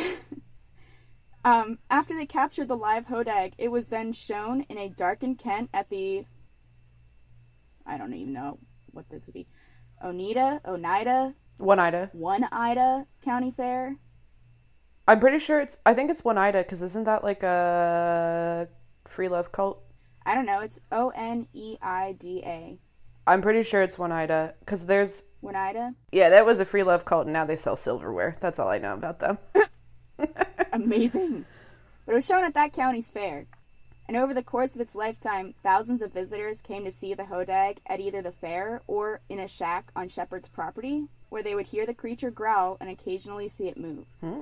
um, 1.44 1.80
after 1.90 2.16
they 2.16 2.28
captured 2.28 2.68
the 2.68 2.78
live 2.78 3.08
hodag, 3.08 3.54
it 3.58 3.72
was 3.72 3.88
then 3.88 4.14
shown 4.14 4.62
in 4.70 4.78
a 4.78 4.90
darkened 4.90 5.40
Kent 5.40 5.72
at 5.74 5.90
the. 5.90 6.26
I 7.86 7.98
don't 7.98 8.14
even 8.14 8.34
know 8.34 8.60
what 8.92 9.10
this 9.10 9.26
would 9.26 9.34
be. 9.34 9.48
Oneida, 10.04 10.62
Oneida, 10.66 11.34
One 11.58 11.80
Ida. 11.80 12.10
One 12.14 12.46
Ida 12.52 13.08
County 13.24 13.52
Fair. 13.52 13.98
I'm 15.08 15.20
pretty 15.20 15.40
sure 15.40 15.60
it's. 15.60 15.78
I 15.86 15.94
think 15.94 16.10
it's 16.10 16.26
Oneida 16.26 16.60
because 16.60 16.82
isn't 16.82 17.04
that 17.04 17.24
like 17.24 17.44
a 17.44 18.68
free 19.08 19.28
love 19.28 19.52
cult? 19.52 19.84
I 20.26 20.34
don't 20.34 20.46
know. 20.46 20.62
It's 20.62 20.80
O 20.92 21.10
N 21.16 21.48
E 21.54 21.78
I 21.82 22.16
D 22.18 22.42
A. 22.46 22.80
I'm 23.28 23.42
pretty 23.42 23.64
sure 23.64 23.82
it's 23.82 24.00
Oneida 24.00 24.56
because 24.60 24.86
there's. 24.88 25.24
Oneida. 25.44 25.94
Yeah, 26.12 26.30
that 26.30 26.46
was 26.46 26.60
a 26.60 26.66
free 26.66 26.84
love 26.84 27.06
cult, 27.06 27.26
and 27.26 27.34
now 27.34 27.46
they 27.46 27.56
sell 27.56 27.76
silverware. 27.76 28.36
That's 28.40 28.58
all 28.58 28.70
I 28.70 28.80
know 28.80 28.94
about 28.94 29.20
them. 29.20 29.38
Amazing. 30.74 31.46
But 32.06 32.14
it 32.14 32.16
was 32.16 32.26
shown 32.26 32.44
at 32.44 32.54
that 32.56 32.74
county's 32.74 33.10
fair. 33.10 33.46
And 34.08 34.18
over 34.18 34.34
the 34.34 34.44
course 34.44 34.76
of 34.76 34.82
its 34.82 34.96
lifetime, 34.96 35.56
thousands 35.64 36.02
of 36.02 36.14
visitors 36.14 36.62
came 36.62 36.86
to 36.86 36.92
see 36.92 37.14
the 37.14 37.24
hodag 37.24 37.78
at 37.88 38.00
either 38.00 38.22
the 38.22 38.32
fair 38.32 38.82
or 38.86 39.22
in 39.30 39.40
a 39.40 39.48
shack 39.48 39.92
on 39.96 40.08
Shepard's 40.08 40.48
property, 40.48 41.08
where 41.30 41.42
they 41.42 41.56
would 41.56 41.68
hear 41.68 41.88
the 41.88 41.94
creature 41.94 42.30
growl 42.30 42.78
and 42.80 42.90
occasionally 42.90 43.48
see 43.48 43.68
it 43.68 43.78
move. 43.78 44.06
Hmm. 44.22 44.42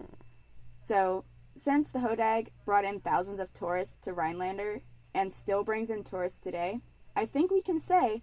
So, 0.84 1.24
since 1.56 1.92
the 1.92 2.00
hodag 2.00 2.50
brought 2.66 2.84
in 2.84 3.00
thousands 3.00 3.40
of 3.40 3.54
tourists 3.54 3.96
to 4.02 4.12
Rhinelander 4.12 4.82
and 5.14 5.32
still 5.32 5.64
brings 5.64 5.90
in 5.90 6.04
tourists 6.04 6.42
today, 6.42 6.82
I 7.16 7.26
think 7.26 7.52
we 7.52 7.62
can 7.62 7.80
say 7.80 8.22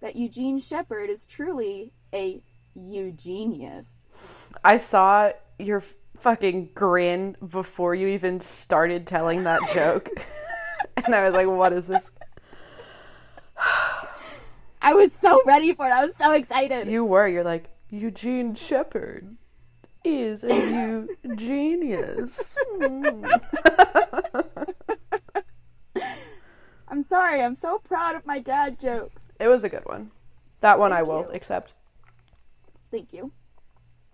that 0.00 0.14
Eugene 0.14 0.60
Shepard 0.60 1.10
is 1.10 1.26
truly 1.26 1.94
a 2.14 2.44
Eugenius. 2.76 4.06
I 4.62 4.76
saw 4.76 5.32
your 5.58 5.82
fucking 6.16 6.70
grin 6.76 7.36
before 7.44 7.96
you 7.96 8.06
even 8.06 8.38
started 8.38 9.08
telling 9.08 9.42
that 9.42 9.60
joke. 9.74 10.08
and 11.04 11.12
I 11.12 11.22
was 11.24 11.34
like, 11.34 11.48
what 11.48 11.72
is 11.72 11.88
this? 11.88 12.12
I 14.80 14.94
was 14.94 15.12
so 15.12 15.42
ready 15.44 15.74
for 15.74 15.86
it. 15.86 15.90
I 15.90 16.06
was 16.06 16.14
so 16.14 16.34
excited. 16.34 16.86
You 16.86 17.04
were. 17.04 17.26
You're 17.26 17.42
like, 17.42 17.68
Eugene 17.90 18.54
Shepard 18.54 19.36
is 20.06 20.44
a 20.44 21.06
Eugenius. 21.24 22.56
I'm 26.88 27.02
sorry. 27.02 27.42
I'm 27.42 27.56
so 27.56 27.78
proud 27.78 28.14
of 28.14 28.24
my 28.24 28.38
dad 28.38 28.78
jokes. 28.78 29.34
It 29.40 29.48
was 29.48 29.64
a 29.64 29.68
good 29.68 29.84
one. 29.84 30.12
That 30.60 30.78
one 30.78 30.92
I 30.92 31.02
will 31.02 31.22
you. 31.22 31.34
accept. 31.34 31.74
Thank 32.90 33.12
you. 33.12 33.32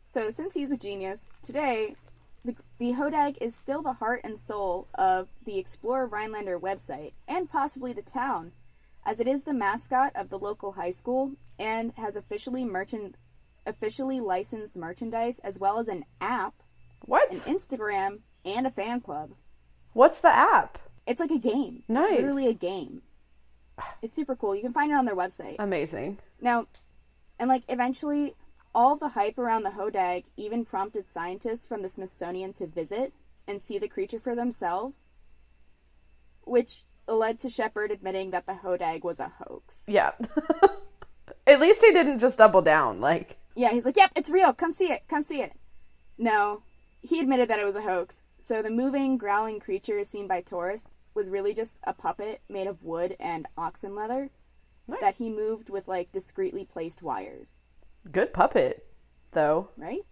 So, 0.09 0.31
since 0.31 0.55
he's 0.55 0.73
a 0.73 0.77
genius, 0.77 1.31
today 1.43 1.97
the, 2.45 2.57
the 2.79 2.93
Hodag 2.93 3.37
is 3.41 3.55
still 3.55 3.83
the 3.83 3.95
heart 3.95 4.21
and 4.25 4.39
soul 4.39 4.89
of 4.95 5.29
the 5.45 5.59
Explorer 5.59 6.07
Rhinelander 6.07 6.59
website 6.59 7.13
and 7.29 7.51
possibly 7.51 7.93
the 7.93 8.03
town, 8.03 8.53
as 9.05 9.21
it 9.21 9.29
is 9.29 9.45
the 9.45 9.55
mascot 9.55 10.13
of 10.15 10.31
the 10.31 10.39
local 10.39 10.73
high 10.73 10.91
school 10.91 11.33
and 11.59 11.93
has 11.97 12.17
officially 12.17 12.65
merchant 12.65 13.17
officially 13.67 14.21
licensed 14.21 14.77
merchandise 14.77 15.39
as 15.41 15.59
well 15.59 15.79
as 15.79 15.89
an 15.89 16.05
app, 16.21 16.55
What? 17.03 17.31
an 17.33 17.39
Instagram, 17.39 18.21
and 18.45 18.67
a 18.67 18.71
fan 18.71 19.01
club. 19.01 19.33
What's 19.93 20.21
the 20.21 20.35
app? 20.35 20.79
It's 21.07 21.21
like 21.21 21.31
a 21.31 21.39
game. 21.39 21.83
Nice. 21.89 22.09
It's 22.11 22.17
literally 22.21 22.47
a 22.49 22.55
game. 22.55 23.03
It's 24.01 24.13
super 24.13 24.37
cool. 24.37 24.55
You 24.55 24.63
can 24.63 24.73
find 24.73 24.91
it 24.93 24.95
on 24.95 25.05
their 25.05 25.17
website. 25.17 25.57
Amazing. 25.59 26.19
Now, 26.41 26.67
and 27.39 27.49
like 27.49 27.63
eventually, 27.69 28.35
all 28.75 28.97
the 28.97 29.11
hype 29.11 29.39
around 29.39 29.63
the 29.65 29.71
Hodag 29.71 30.25
even 30.37 30.65
prompted 30.65 31.09
scientists 31.09 31.67
from 31.67 31.83
the 31.83 31.89
Smithsonian 31.89 32.53
to 32.55 32.67
visit 32.67 33.13
and 33.49 33.61
see 33.61 33.79
the 33.79 33.89
creature 33.89 34.21
for 34.21 34.35
themselves, 34.35 35.07
which 36.45 36.85
led 37.09 37.39
to 37.41 37.49
Shepard 37.49 37.91
admitting 37.91 38.31
that 38.31 38.47
the 38.47 38.55
Hodag 38.65 39.03
was 39.03 39.21
a 39.21 39.33
hoax. 39.39 39.85
Yeah. 39.89 40.13
At 41.47 41.61
least 41.61 41.83
he 41.85 41.93
didn't 41.93 42.21
just 42.21 42.39
double 42.39 42.63
down. 42.63 43.01
Like, 43.01 43.37
Yeah, 43.55 43.71
he's 43.71 43.85
like, 43.85 43.97
yep, 43.97 44.13
it's 44.17 44.31
real. 44.31 44.53
Come 44.53 44.73
see 44.73 44.93
it. 44.93 45.03
Come 45.09 45.23
see 45.23 45.41
it. 45.43 45.53
No, 46.19 46.63
he 47.01 47.21
admitted 47.21 47.49
that 47.49 47.59
it 47.59 47.65
was 47.65 47.77
a 47.77 47.83
hoax. 47.83 48.23
So 48.39 48.63
the 48.63 48.71
moving, 48.71 49.17
growling 49.19 49.61
creature 49.61 50.03
seen 50.05 50.27
by 50.27 50.41
tourists 50.41 51.01
was 51.15 51.29
really 51.31 51.53
just 51.55 51.79
a 51.85 51.93
puppet 51.93 52.41
made 52.49 52.67
of 52.67 52.85
wood 52.85 53.17
and 53.21 53.47
oxen 53.57 53.95
leather 53.95 54.31
Nice. 54.89 55.01
that 55.01 55.15
he 55.17 55.31
moved 55.31 55.71
with 55.71 55.87
like 55.89 56.11
discreetly 56.13 56.65
placed 56.65 57.03
wires, 57.03 57.61
good 58.11 58.33
puppet, 58.33 58.87
though. 59.33 59.69
right? 59.77 60.05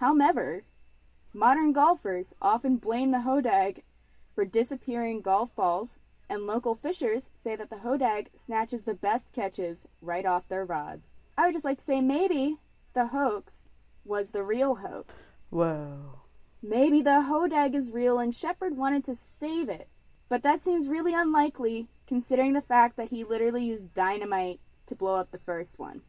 However, 0.00 0.64
modern 1.32 1.72
golfers 1.72 2.34
often 2.42 2.76
blame 2.76 3.10
the 3.12 3.18
hodag 3.20 3.82
for 4.34 4.44
disappearing 4.44 5.20
golf 5.22 5.54
balls, 5.54 6.00
and 6.28 6.46
local 6.46 6.74
fishers 6.74 7.30
say 7.32 7.54
that 7.56 7.70
the 7.70 7.76
hodag 7.76 8.28
snatches 8.34 8.84
the 8.84 8.94
best 8.94 9.30
catches 9.32 9.86
right 10.02 10.26
off 10.26 10.48
their 10.48 10.64
rods. 10.64 11.14
I 11.38 11.46
would 11.46 11.52
just 11.52 11.64
like 11.64 11.78
to 11.78 11.84
say 11.84 12.00
maybe 12.00 12.56
the 12.94 13.08
hoax 13.08 13.66
was 14.04 14.30
the 14.30 14.42
real 14.42 14.76
hoax. 14.76 15.26
Whoa. 15.50 16.20
Maybe 16.62 17.02
the 17.02 17.26
hodag 17.28 17.74
is 17.74 17.90
real 17.90 18.18
and 18.18 18.34
Shepard 18.34 18.76
wanted 18.76 19.04
to 19.04 19.14
save 19.14 19.68
it. 19.68 19.88
But 20.28 20.42
that 20.42 20.60
seems 20.60 20.88
really 20.88 21.14
unlikely 21.14 21.88
considering 22.06 22.52
the 22.52 22.62
fact 22.62 22.96
that 22.96 23.10
he 23.10 23.24
literally 23.24 23.64
used 23.64 23.94
dynamite 23.94 24.60
to 24.86 24.94
blow 24.94 25.16
up 25.16 25.30
the 25.30 25.38
first 25.38 25.78
one. 25.78 26.02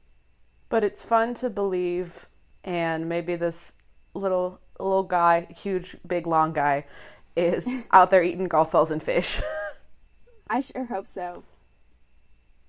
But 0.70 0.84
it's 0.84 1.04
fun 1.04 1.34
to 1.36 1.50
believe, 1.50 2.28
and 2.64 3.08
maybe 3.08 3.36
this 3.36 3.74
little 4.14 4.60
little 4.80 5.04
guy, 5.04 5.48
huge, 5.56 5.98
big, 6.06 6.28
long 6.28 6.54
guy, 6.54 6.86
is 7.36 7.66
out 7.92 8.12
there 8.12 8.24
eating 8.24 8.48
golf 8.48 8.72
balls 8.72 8.92
and 8.92 9.02
fish. 9.02 9.42
I 10.50 10.60
sure 10.62 10.86
hope 10.86 11.08
so. 11.08 11.44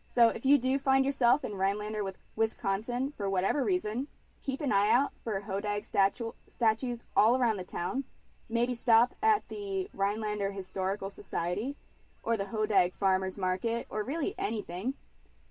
So 0.09 0.31
if 0.31 0.47
you 0.47 0.59
do 0.59 0.79
find 0.79 1.05
yourself 1.05 1.45
in 1.45 1.55
Rhinelander 1.55 2.03
with 2.03 2.19
Wisconsin 2.35 3.13
for 3.17 3.29
whatever 3.29 3.63
reason, 3.63 4.09
keep 4.43 4.63
an 4.63 4.73
eye 4.73 4.91
out 4.91 5.13
for 5.23 5.43
hodag 5.43 5.85
statu- 5.85 6.35
statues 6.49 7.05
all 7.15 7.37
around 7.37 7.59
the 7.59 7.65
town. 7.65 8.05
Maybe 8.49 8.75
stop 8.75 9.15
at 9.23 9.47
the 9.49 9.89
Rhinelander 9.93 10.53
Historical 10.53 11.11
Society 11.11 11.77
or 12.23 12.39
the 12.39 12.47
Hodag 12.47 12.95
Farmers 12.95 13.37
Market 13.37 13.87
or 13.91 14.03
really 14.03 14.35
anything. 14.39 14.95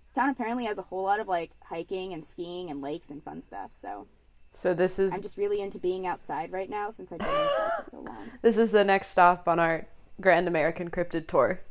This 0.04 0.14
town 0.14 0.30
apparently 0.30 0.66
has 0.66 0.80
a 0.80 0.84
whole 0.84 1.04
lot 1.04 1.20
of 1.20 1.28
like 1.28 1.52
hiking 1.64 2.14
and 2.14 2.26
skiing 2.26 2.72
and 2.72 2.82
lakes 2.82 3.12
and 3.12 3.24
fun 3.24 3.44
stuff. 3.44 3.72
So 3.74 4.08
so 4.54 4.74
this 4.74 4.98
is 4.98 5.14
I'm 5.14 5.22
just 5.22 5.38
really 5.38 5.62
into 5.62 5.78
being 5.78 6.08
outside 6.08 6.52
right 6.52 6.70
now 6.70 6.90
since 6.90 7.12
I've 7.12 7.20
been 7.20 7.28
inside 7.28 7.72
for 7.84 7.90
so 7.92 8.00
long. 8.00 8.32
this 8.42 8.58
is 8.58 8.72
the 8.72 8.84
next 8.84 9.10
stop 9.10 9.48
on 9.48 9.60
our 9.60 9.86
Grand 10.20 10.48
American 10.48 10.90
Cryptid 10.90 11.28
tour. 11.28 11.62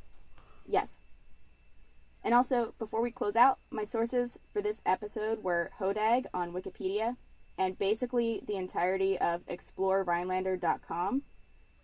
Yes. 0.69 1.03
And 2.27 2.35
also, 2.35 2.75
before 2.81 3.01
we 3.01 3.13
close 3.13 3.37
out, 3.37 3.61
my 3.71 3.85
sources 3.85 4.37
for 4.53 4.61
this 4.61 4.83
episode 4.85 5.45
were 5.45 5.71
Hodag 5.79 6.27
on 6.35 6.53
Wikipedia 6.53 7.17
and 7.57 7.79
basically 7.79 8.43
the 8.45 8.57
entirety 8.57 9.17
of 9.17 9.47
explorerhinelander.com, 9.47 11.23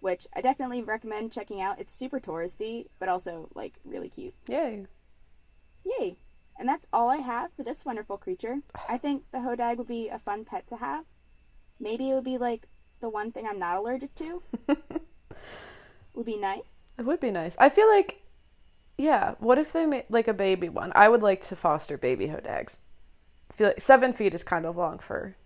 which 0.01 0.27
I 0.35 0.41
definitely 0.41 0.83
recommend 0.83 1.31
checking 1.31 1.61
out. 1.61 1.79
It's 1.79 1.95
super 1.95 2.19
touristy, 2.19 2.87
but 2.99 3.09
also 3.09 3.51
like 3.55 3.75
really 3.85 4.09
cute. 4.09 4.35
Yay. 4.49 4.87
Yay! 5.85 6.19
And 6.59 6.69
that's 6.69 6.89
all 6.93 7.09
I 7.09 7.19
have 7.19 7.53
for 7.53 7.63
this 7.63 7.85
wonderful 7.85 8.19
creature. 8.19 8.63
I 8.89 8.99
think 8.99 9.23
the 9.31 9.39
Hodag 9.39 9.77
would 9.77 9.87
be 9.87 10.09
a 10.09 10.19
fun 10.19 10.45
pet 10.45 10.67
to 10.67 10.77
have. 10.79 11.05
Maybe 11.79 12.11
it 12.11 12.15
would 12.15 12.25
be 12.25 12.39
like 12.39 12.67
the 12.99 13.09
one 13.09 13.31
thing 13.31 13.47
I'm 13.47 13.61
not 13.61 13.77
allergic 13.77 14.17
to. 14.17 14.43
would 16.15 16.27
be 16.27 16.37
nice. 16.37 16.83
It 16.99 17.07
would 17.07 17.21
be 17.21 17.31
nice. 17.31 17.55
I 17.61 17.69
feel 17.69 17.89
like, 17.89 18.22
yeah. 19.03 19.35
What 19.39 19.59
if 19.59 19.73
they 19.73 19.85
made 19.87 20.05
like 20.09 20.29
a 20.29 20.33
baby 20.35 20.69
one? 20.69 20.93
I 20.95 21.09
would 21.09 21.23
like 21.23 21.41
to 21.43 21.57
foster 21.57 21.99
baby 21.99 22.29
hodags. 22.29 22.79
I 23.51 23.55
feel 23.55 23.67
like 23.69 23.81
seven 23.81 24.13
feet 24.13 24.33
is 24.35 24.45
kind 24.45 24.65
of 24.65 24.77
long 24.77 24.99
for 24.99 25.37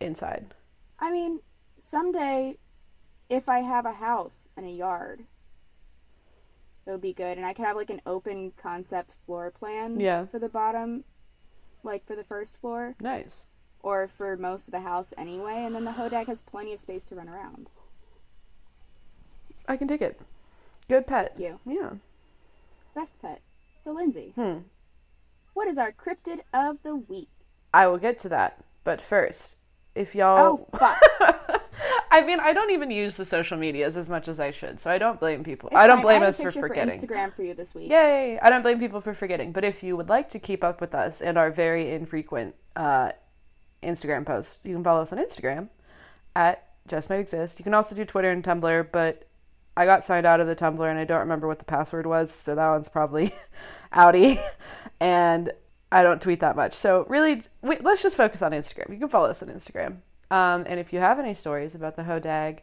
inside. 0.00 0.54
I 0.98 1.10
mean, 1.10 1.40
someday, 1.78 2.58
if 3.28 3.48
I 3.48 3.60
have 3.60 3.86
a 3.86 3.92
house 3.92 4.48
and 4.56 4.66
a 4.66 4.70
yard, 4.70 5.24
it 6.86 6.90
would 6.90 7.00
be 7.00 7.12
good, 7.14 7.36
and 7.36 7.46
I 7.46 7.52
could 7.52 7.64
have 7.64 7.76
like 7.76 7.90
an 7.90 8.02
open 8.06 8.52
concept 8.56 9.16
floor 9.24 9.50
plan. 9.50 9.98
Yeah. 9.98 10.26
For 10.26 10.38
the 10.38 10.48
bottom, 10.48 11.04
like 11.82 12.06
for 12.06 12.14
the 12.14 12.24
first 12.24 12.60
floor, 12.60 12.94
Nice. 13.00 13.46
or 13.82 14.06
for 14.06 14.36
most 14.36 14.68
of 14.68 14.72
the 14.72 14.80
house 14.80 15.12
anyway, 15.18 15.64
and 15.64 15.74
then 15.74 15.84
the 15.84 15.92
hodag 15.92 16.26
has 16.26 16.40
plenty 16.40 16.72
of 16.72 16.80
space 16.80 17.04
to 17.06 17.14
run 17.16 17.28
around. 17.28 17.68
I 19.66 19.76
can 19.76 19.88
take 19.88 20.02
it. 20.02 20.20
Good 20.88 21.06
pet. 21.06 21.34
You 21.38 21.58
Yeah. 21.66 21.90
Best 22.96 23.14
pet. 23.22 23.42
So 23.76 23.92
Lindsay, 23.92 24.32
Hmm. 24.34 24.58
what 25.54 25.68
is 25.68 25.78
our 25.78 25.92
cryptid 25.92 26.40
of 26.52 26.82
the 26.82 26.96
week? 26.96 27.28
I 27.72 27.86
will 27.86 27.98
get 27.98 28.18
to 28.20 28.28
that, 28.30 28.64
but 28.82 29.00
first, 29.00 29.56
if 29.94 30.14
y'all. 30.14 30.38
Oh 30.38 30.66
fuck! 30.76 30.98
I 32.10 32.22
mean, 32.22 32.40
I 32.40 32.54
don't 32.54 32.70
even 32.70 32.90
use 32.90 33.16
the 33.18 33.26
social 33.26 33.58
medias 33.58 33.96
as 33.96 34.08
much 34.08 34.26
as 34.28 34.40
I 34.40 34.50
should, 34.50 34.80
so 34.80 34.90
I 34.90 34.96
don't 34.96 35.20
blame 35.20 35.44
people. 35.44 35.68
It's 35.68 35.76
I 35.76 35.86
don't 35.86 35.96
fine. 35.98 36.02
blame 36.04 36.22
a 36.22 36.26
us 36.26 36.40
for 36.40 36.50
forgetting. 36.50 36.98
Instagram 36.98 37.34
for 37.34 37.42
you 37.42 37.52
this 37.52 37.74
week. 37.74 37.90
Yay! 37.90 38.38
I 38.40 38.48
don't 38.48 38.62
blame 38.62 38.78
people 38.78 39.02
for 39.02 39.12
forgetting. 39.12 39.52
But 39.52 39.64
if 39.64 39.82
you 39.82 39.96
would 39.98 40.08
like 40.08 40.30
to 40.30 40.38
keep 40.38 40.64
up 40.64 40.80
with 40.80 40.94
us 40.94 41.20
and 41.20 41.36
our 41.36 41.50
very 41.50 41.92
infrequent 41.92 42.54
uh, 42.74 43.10
Instagram 43.82 44.24
posts, 44.24 44.58
you 44.64 44.72
can 44.74 44.82
follow 44.82 45.02
us 45.02 45.12
on 45.12 45.18
Instagram 45.18 45.68
at 46.34 46.64
Just 46.88 47.10
Might 47.10 47.20
Exist. 47.20 47.58
You 47.58 47.64
can 47.64 47.74
also 47.74 47.94
do 47.94 48.04
Twitter 48.06 48.30
and 48.30 48.42
Tumblr, 48.42 48.88
but 48.92 49.24
I 49.76 49.84
got 49.84 50.04
signed 50.04 50.26
out 50.26 50.40
of 50.40 50.46
the 50.46 50.56
Tumblr 50.56 50.88
and 50.88 50.98
I 50.98 51.04
don't 51.04 51.20
remember 51.20 51.46
what 51.46 51.58
the 51.58 51.64
password 51.64 52.06
was, 52.06 52.30
so 52.30 52.54
that 52.54 52.68
one's 52.68 52.88
probably 52.88 53.34
outie. 53.92 54.42
And 55.00 55.52
I 55.92 56.02
don't 56.02 56.22
tweet 56.22 56.40
that 56.40 56.56
much. 56.56 56.74
So 56.74 57.04
really, 57.08 57.42
we, 57.62 57.76
let's 57.78 58.02
just 58.02 58.16
focus 58.16 58.42
on 58.42 58.52
Instagram. 58.52 58.90
You 58.90 58.98
can 58.98 59.08
follow 59.08 59.28
us 59.28 59.42
on 59.42 59.48
Instagram. 59.48 59.98
Um, 60.30 60.64
and 60.66 60.80
if 60.80 60.92
you 60.92 60.98
have 60.98 61.18
any 61.18 61.34
stories 61.34 61.74
about 61.74 61.96
the 61.96 62.02
Hodag, 62.02 62.60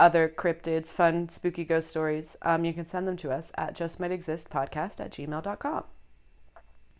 other 0.00 0.28
cryptids, 0.28 0.88
fun, 0.88 1.28
spooky 1.28 1.64
ghost 1.64 1.90
stories, 1.90 2.36
um, 2.42 2.64
you 2.64 2.72
can 2.72 2.84
send 2.84 3.06
them 3.06 3.16
to 3.16 3.30
us 3.30 3.52
at 3.56 3.76
justmightexistpodcast 3.76 5.00
at 5.00 5.10
gmail.com. 5.10 5.84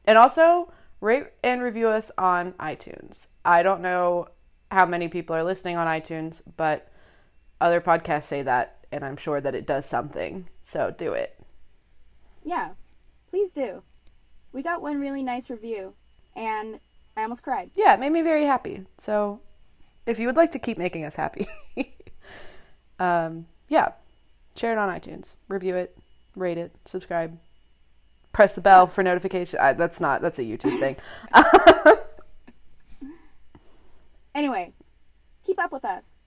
And 0.04 0.18
also, 0.18 0.72
rate 1.00 1.26
and 1.44 1.62
review 1.62 1.88
us 1.88 2.10
on 2.18 2.52
iTunes. 2.54 3.28
I 3.44 3.62
don't 3.62 3.80
know 3.80 4.28
how 4.70 4.84
many 4.84 5.08
people 5.08 5.34
are 5.36 5.44
listening 5.44 5.76
on 5.76 5.86
iTunes, 5.86 6.42
but 6.56 6.90
other 7.60 7.80
podcasts 7.80 8.24
say 8.24 8.42
that, 8.42 8.77
and 8.90 9.04
I'm 9.04 9.16
sure 9.16 9.40
that 9.40 9.54
it 9.54 9.66
does 9.66 9.86
something. 9.86 10.48
So 10.62 10.94
do 10.96 11.12
it. 11.12 11.38
Yeah, 12.44 12.70
please 13.30 13.52
do. 13.52 13.82
We 14.52 14.62
got 14.62 14.80
one 14.80 15.00
really 15.00 15.22
nice 15.22 15.50
review, 15.50 15.94
and 16.34 16.80
I 17.16 17.22
almost 17.22 17.42
cried. 17.42 17.70
Yeah, 17.74 17.94
it 17.94 18.00
made 18.00 18.12
me 18.12 18.22
very 18.22 18.44
happy. 18.44 18.84
So 18.98 19.40
if 20.06 20.18
you 20.18 20.26
would 20.26 20.36
like 20.36 20.52
to 20.52 20.58
keep 20.58 20.78
making 20.78 21.04
us 21.04 21.16
happy, 21.16 21.46
um, 22.98 23.46
yeah, 23.68 23.92
share 24.56 24.72
it 24.72 24.78
on 24.78 24.88
iTunes, 24.88 25.36
review 25.48 25.76
it, 25.76 25.96
rate 26.34 26.58
it, 26.58 26.74
subscribe, 26.86 27.38
press 28.32 28.54
the 28.54 28.60
bell 28.60 28.86
for 28.86 29.02
notification. 29.02 29.58
I, 29.60 29.74
that's 29.74 30.00
not 30.00 30.22
that's 30.22 30.38
a 30.38 30.42
YouTube 30.42 30.78
thing. 30.78 30.96
Anyway, 34.38 34.72
keep 35.44 35.60
up 35.60 35.72
with 35.72 35.84
us. 35.84 36.22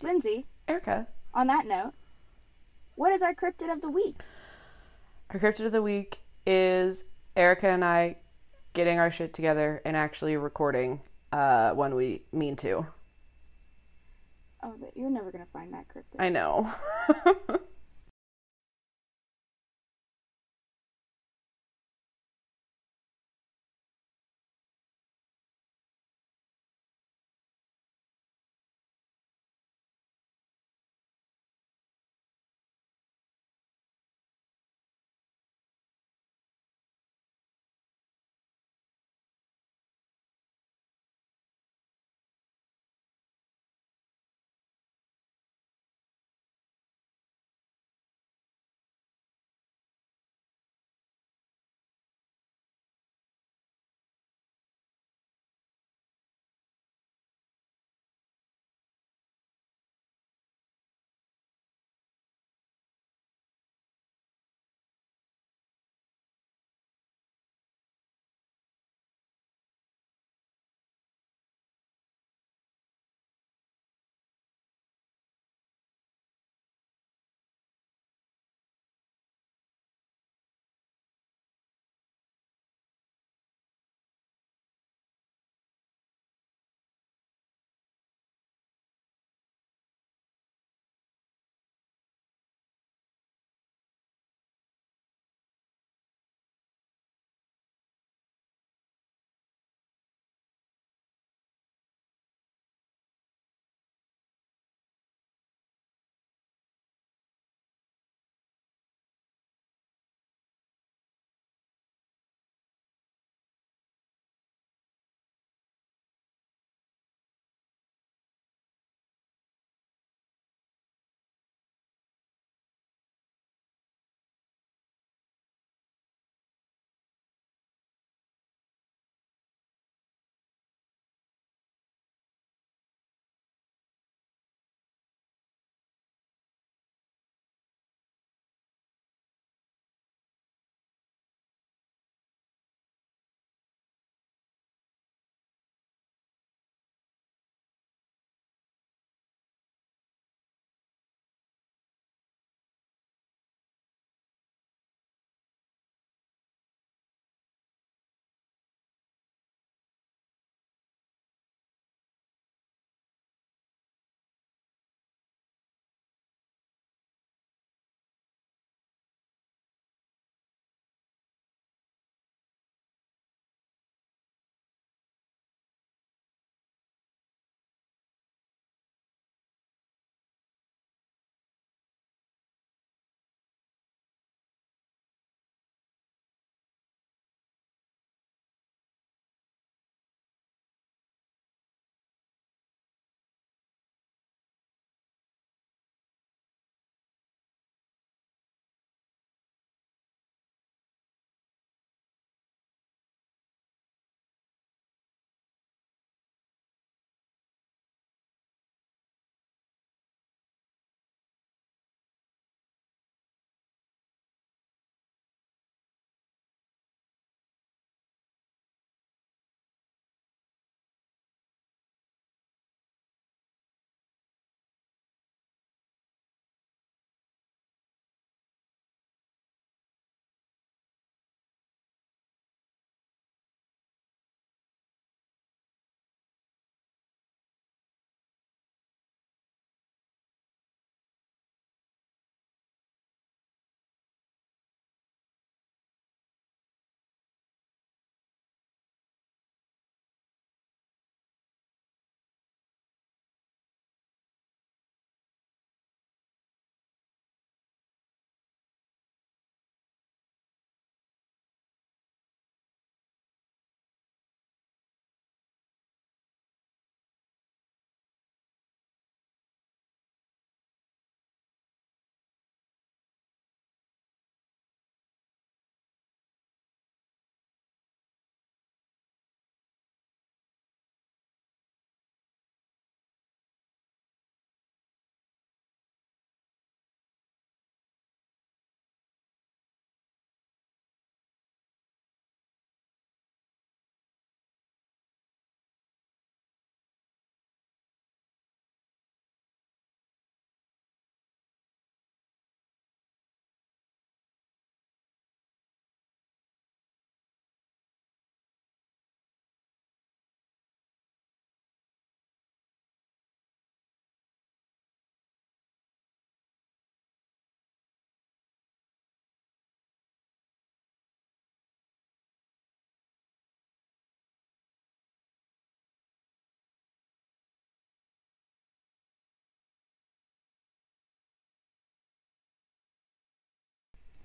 Lindsay, 0.00 0.46
Erica, 0.68 1.08
on 1.36 1.46
that 1.48 1.66
note, 1.66 1.92
what 2.96 3.12
is 3.12 3.22
our 3.22 3.34
cryptid 3.34 3.70
of 3.70 3.82
the 3.82 3.90
week? 3.90 4.16
our 5.30 5.38
cryptid 5.40 5.66
of 5.66 5.72
the 5.72 5.82
week 5.82 6.20
is 6.46 7.04
Erica 7.36 7.68
and 7.68 7.84
I 7.84 8.16
getting 8.72 8.98
our 8.98 9.10
shit 9.10 9.34
together 9.34 9.82
and 9.84 9.96
actually 9.96 10.36
recording 10.36 11.00
uh, 11.32 11.72
when 11.72 11.94
we 11.94 12.22
mean 12.32 12.56
to. 12.56 12.86
Oh, 14.62 14.74
but 14.80 14.96
you're 14.96 15.10
never 15.10 15.30
gonna 15.30 15.46
find 15.52 15.74
that 15.74 15.86
cryptid. 15.88 16.20
I 16.20 16.28
know. 16.28 16.72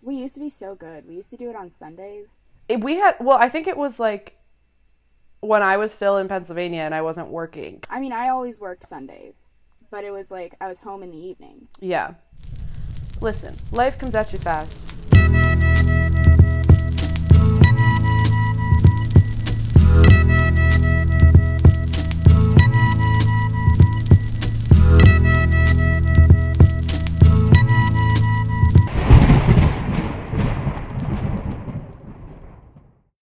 We 0.01 0.15
used 0.15 0.33
to 0.33 0.39
be 0.39 0.49
so 0.49 0.75
good. 0.75 1.07
We 1.07 1.15
used 1.15 1.29
to 1.29 1.37
do 1.37 1.49
it 1.49 1.55
on 1.55 1.69
Sundays. 1.69 2.39
We 2.69 2.95
had 2.95 3.17
well, 3.19 3.37
I 3.37 3.49
think 3.49 3.67
it 3.67 3.77
was 3.77 3.99
like 3.99 4.37
when 5.41 5.61
I 5.61 5.77
was 5.77 5.91
still 5.91 6.17
in 6.17 6.27
Pennsylvania 6.27 6.81
and 6.81 6.95
I 6.95 7.01
wasn't 7.01 7.29
working. 7.29 7.83
I 7.89 7.99
mean, 7.99 8.13
I 8.13 8.29
always 8.29 8.59
worked 8.59 8.87
Sundays, 8.87 9.49
but 9.89 10.03
it 10.03 10.11
was 10.11 10.31
like 10.31 10.55
I 10.61 10.67
was 10.67 10.79
home 10.79 11.03
in 11.03 11.11
the 11.11 11.17
evening. 11.17 11.67
Yeah. 11.79 12.15
Listen, 13.19 13.55
life 13.71 13.99
comes 13.99 14.15
at 14.15 14.33
you 14.33 14.39
fast. 14.39 14.91